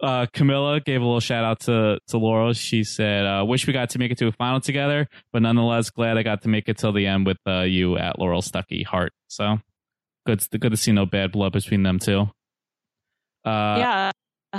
[0.00, 2.52] Uh, Camila gave a little shout out to to Laurel.
[2.52, 5.90] She said, uh, "Wish we got to make it to a final together, but nonetheless
[5.90, 8.82] glad I got to make it till the end with uh, you at Laurel Stucky
[8.82, 9.58] Heart." So
[10.26, 12.22] good good to see no bad blood between them two.
[13.44, 14.10] Uh, yeah,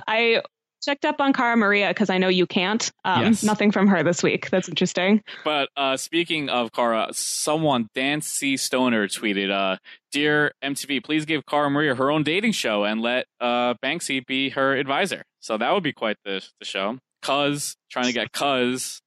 [0.08, 0.42] I
[0.84, 2.92] checked up on Cara Maria because I know you can't.
[3.06, 3.44] Um, yes.
[3.44, 4.50] Nothing from her this week.
[4.50, 5.22] That's interesting.
[5.44, 8.58] But uh, speaking of Cara, someone, Dan C.
[8.58, 9.78] Stoner, tweeted, uh,
[10.12, 14.50] Dear MTV, please give Cara Maria her own dating show and let uh, Banksy be
[14.50, 15.24] her advisor.
[15.40, 17.00] So that would be quite the, the show.
[17.22, 19.02] Cuz, trying to get Cuz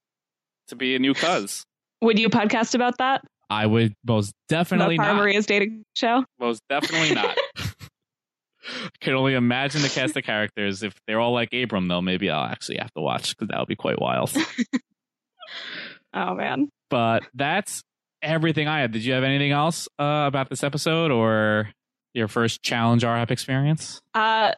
[0.68, 1.64] to be a new Cuz.
[2.03, 3.22] Would you podcast about that?
[3.49, 5.18] I would most definitely Cara not.
[5.18, 6.24] Maria's dating show?
[6.41, 7.37] Most definitely not.
[8.67, 10.83] I can only imagine the cast of characters.
[10.83, 13.69] If they're all like Abram, though, maybe I'll actually have to watch because that would
[13.69, 14.35] be quite wild.
[16.14, 16.69] oh man!
[16.91, 17.83] But that's
[18.23, 18.93] everything I had.
[18.93, 21.71] Did you have anything else uh, about this episode or
[22.14, 24.01] your first challenge RHAP experience?
[24.14, 24.53] Uh,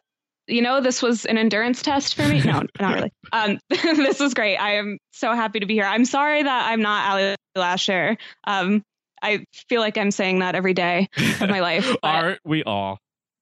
[0.47, 2.41] you know, this was an endurance test for me.
[2.41, 3.13] No, not really.
[3.31, 4.57] Um, this was great.
[4.57, 5.85] I am so happy to be here.
[5.85, 8.17] I'm sorry that I'm not Ali Lasher.
[8.45, 8.81] Um,
[9.21, 11.09] I feel like I'm saying that every day
[11.41, 11.95] of my life.
[12.01, 12.99] But, Aren't we all?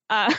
[0.10, 0.34] Uh,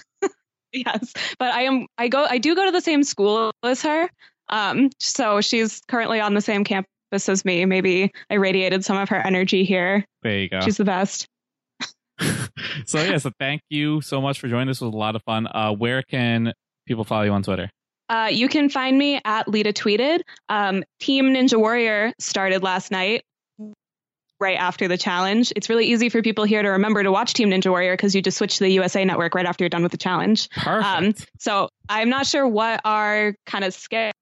[0.86, 1.86] yes, but I am.
[1.96, 2.24] I go.
[2.24, 4.08] I do go to the same school as her.
[4.48, 7.64] Um, so she's currently on the same campus as me.
[7.64, 10.04] Maybe I radiated some of her energy here.
[10.22, 10.60] There you go.
[10.60, 11.26] She's the best.
[12.86, 14.68] so yeah, so thank you so much for joining.
[14.68, 15.46] This was a lot of fun.
[15.46, 16.52] Uh, where can
[16.86, 17.70] people follow you on Twitter?
[18.08, 20.20] Uh, you can find me at Lita Tweeted.
[20.48, 23.22] Um, Team Ninja Warrior started last night,
[24.40, 25.52] right after the challenge.
[25.56, 28.22] It's really easy for people here to remember to watch Team Ninja Warrior because you
[28.22, 30.48] just switch to the USA Network right after you're done with the challenge.
[30.50, 30.84] Perfect.
[30.84, 34.12] Um, so I'm not sure what our kind of schedule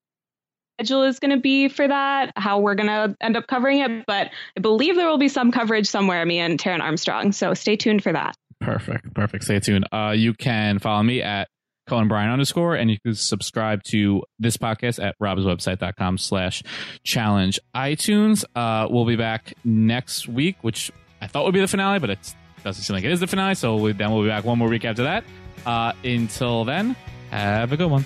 [0.79, 4.29] is going to be for that, how we're going to end up covering it, but
[4.55, 7.31] I believe there will be some coverage somewhere, me and Taryn Armstrong.
[7.31, 8.35] So stay tuned for that.
[8.59, 9.13] Perfect.
[9.13, 9.43] Perfect.
[9.43, 9.85] Stay tuned.
[9.91, 11.47] Uh, you can follow me at
[11.87, 16.63] Cohen Brian underscore, and you can subscribe to this podcast at robhasawebsite.com slash
[17.03, 18.43] challenge iTunes.
[18.55, 22.35] Uh, we'll be back next week, which I thought would be the finale, but it
[22.63, 23.55] doesn't seem like it is the finale.
[23.55, 25.23] So we, then we'll be back one more week after that.
[25.65, 26.95] Uh, until then,
[27.31, 28.05] have a good one.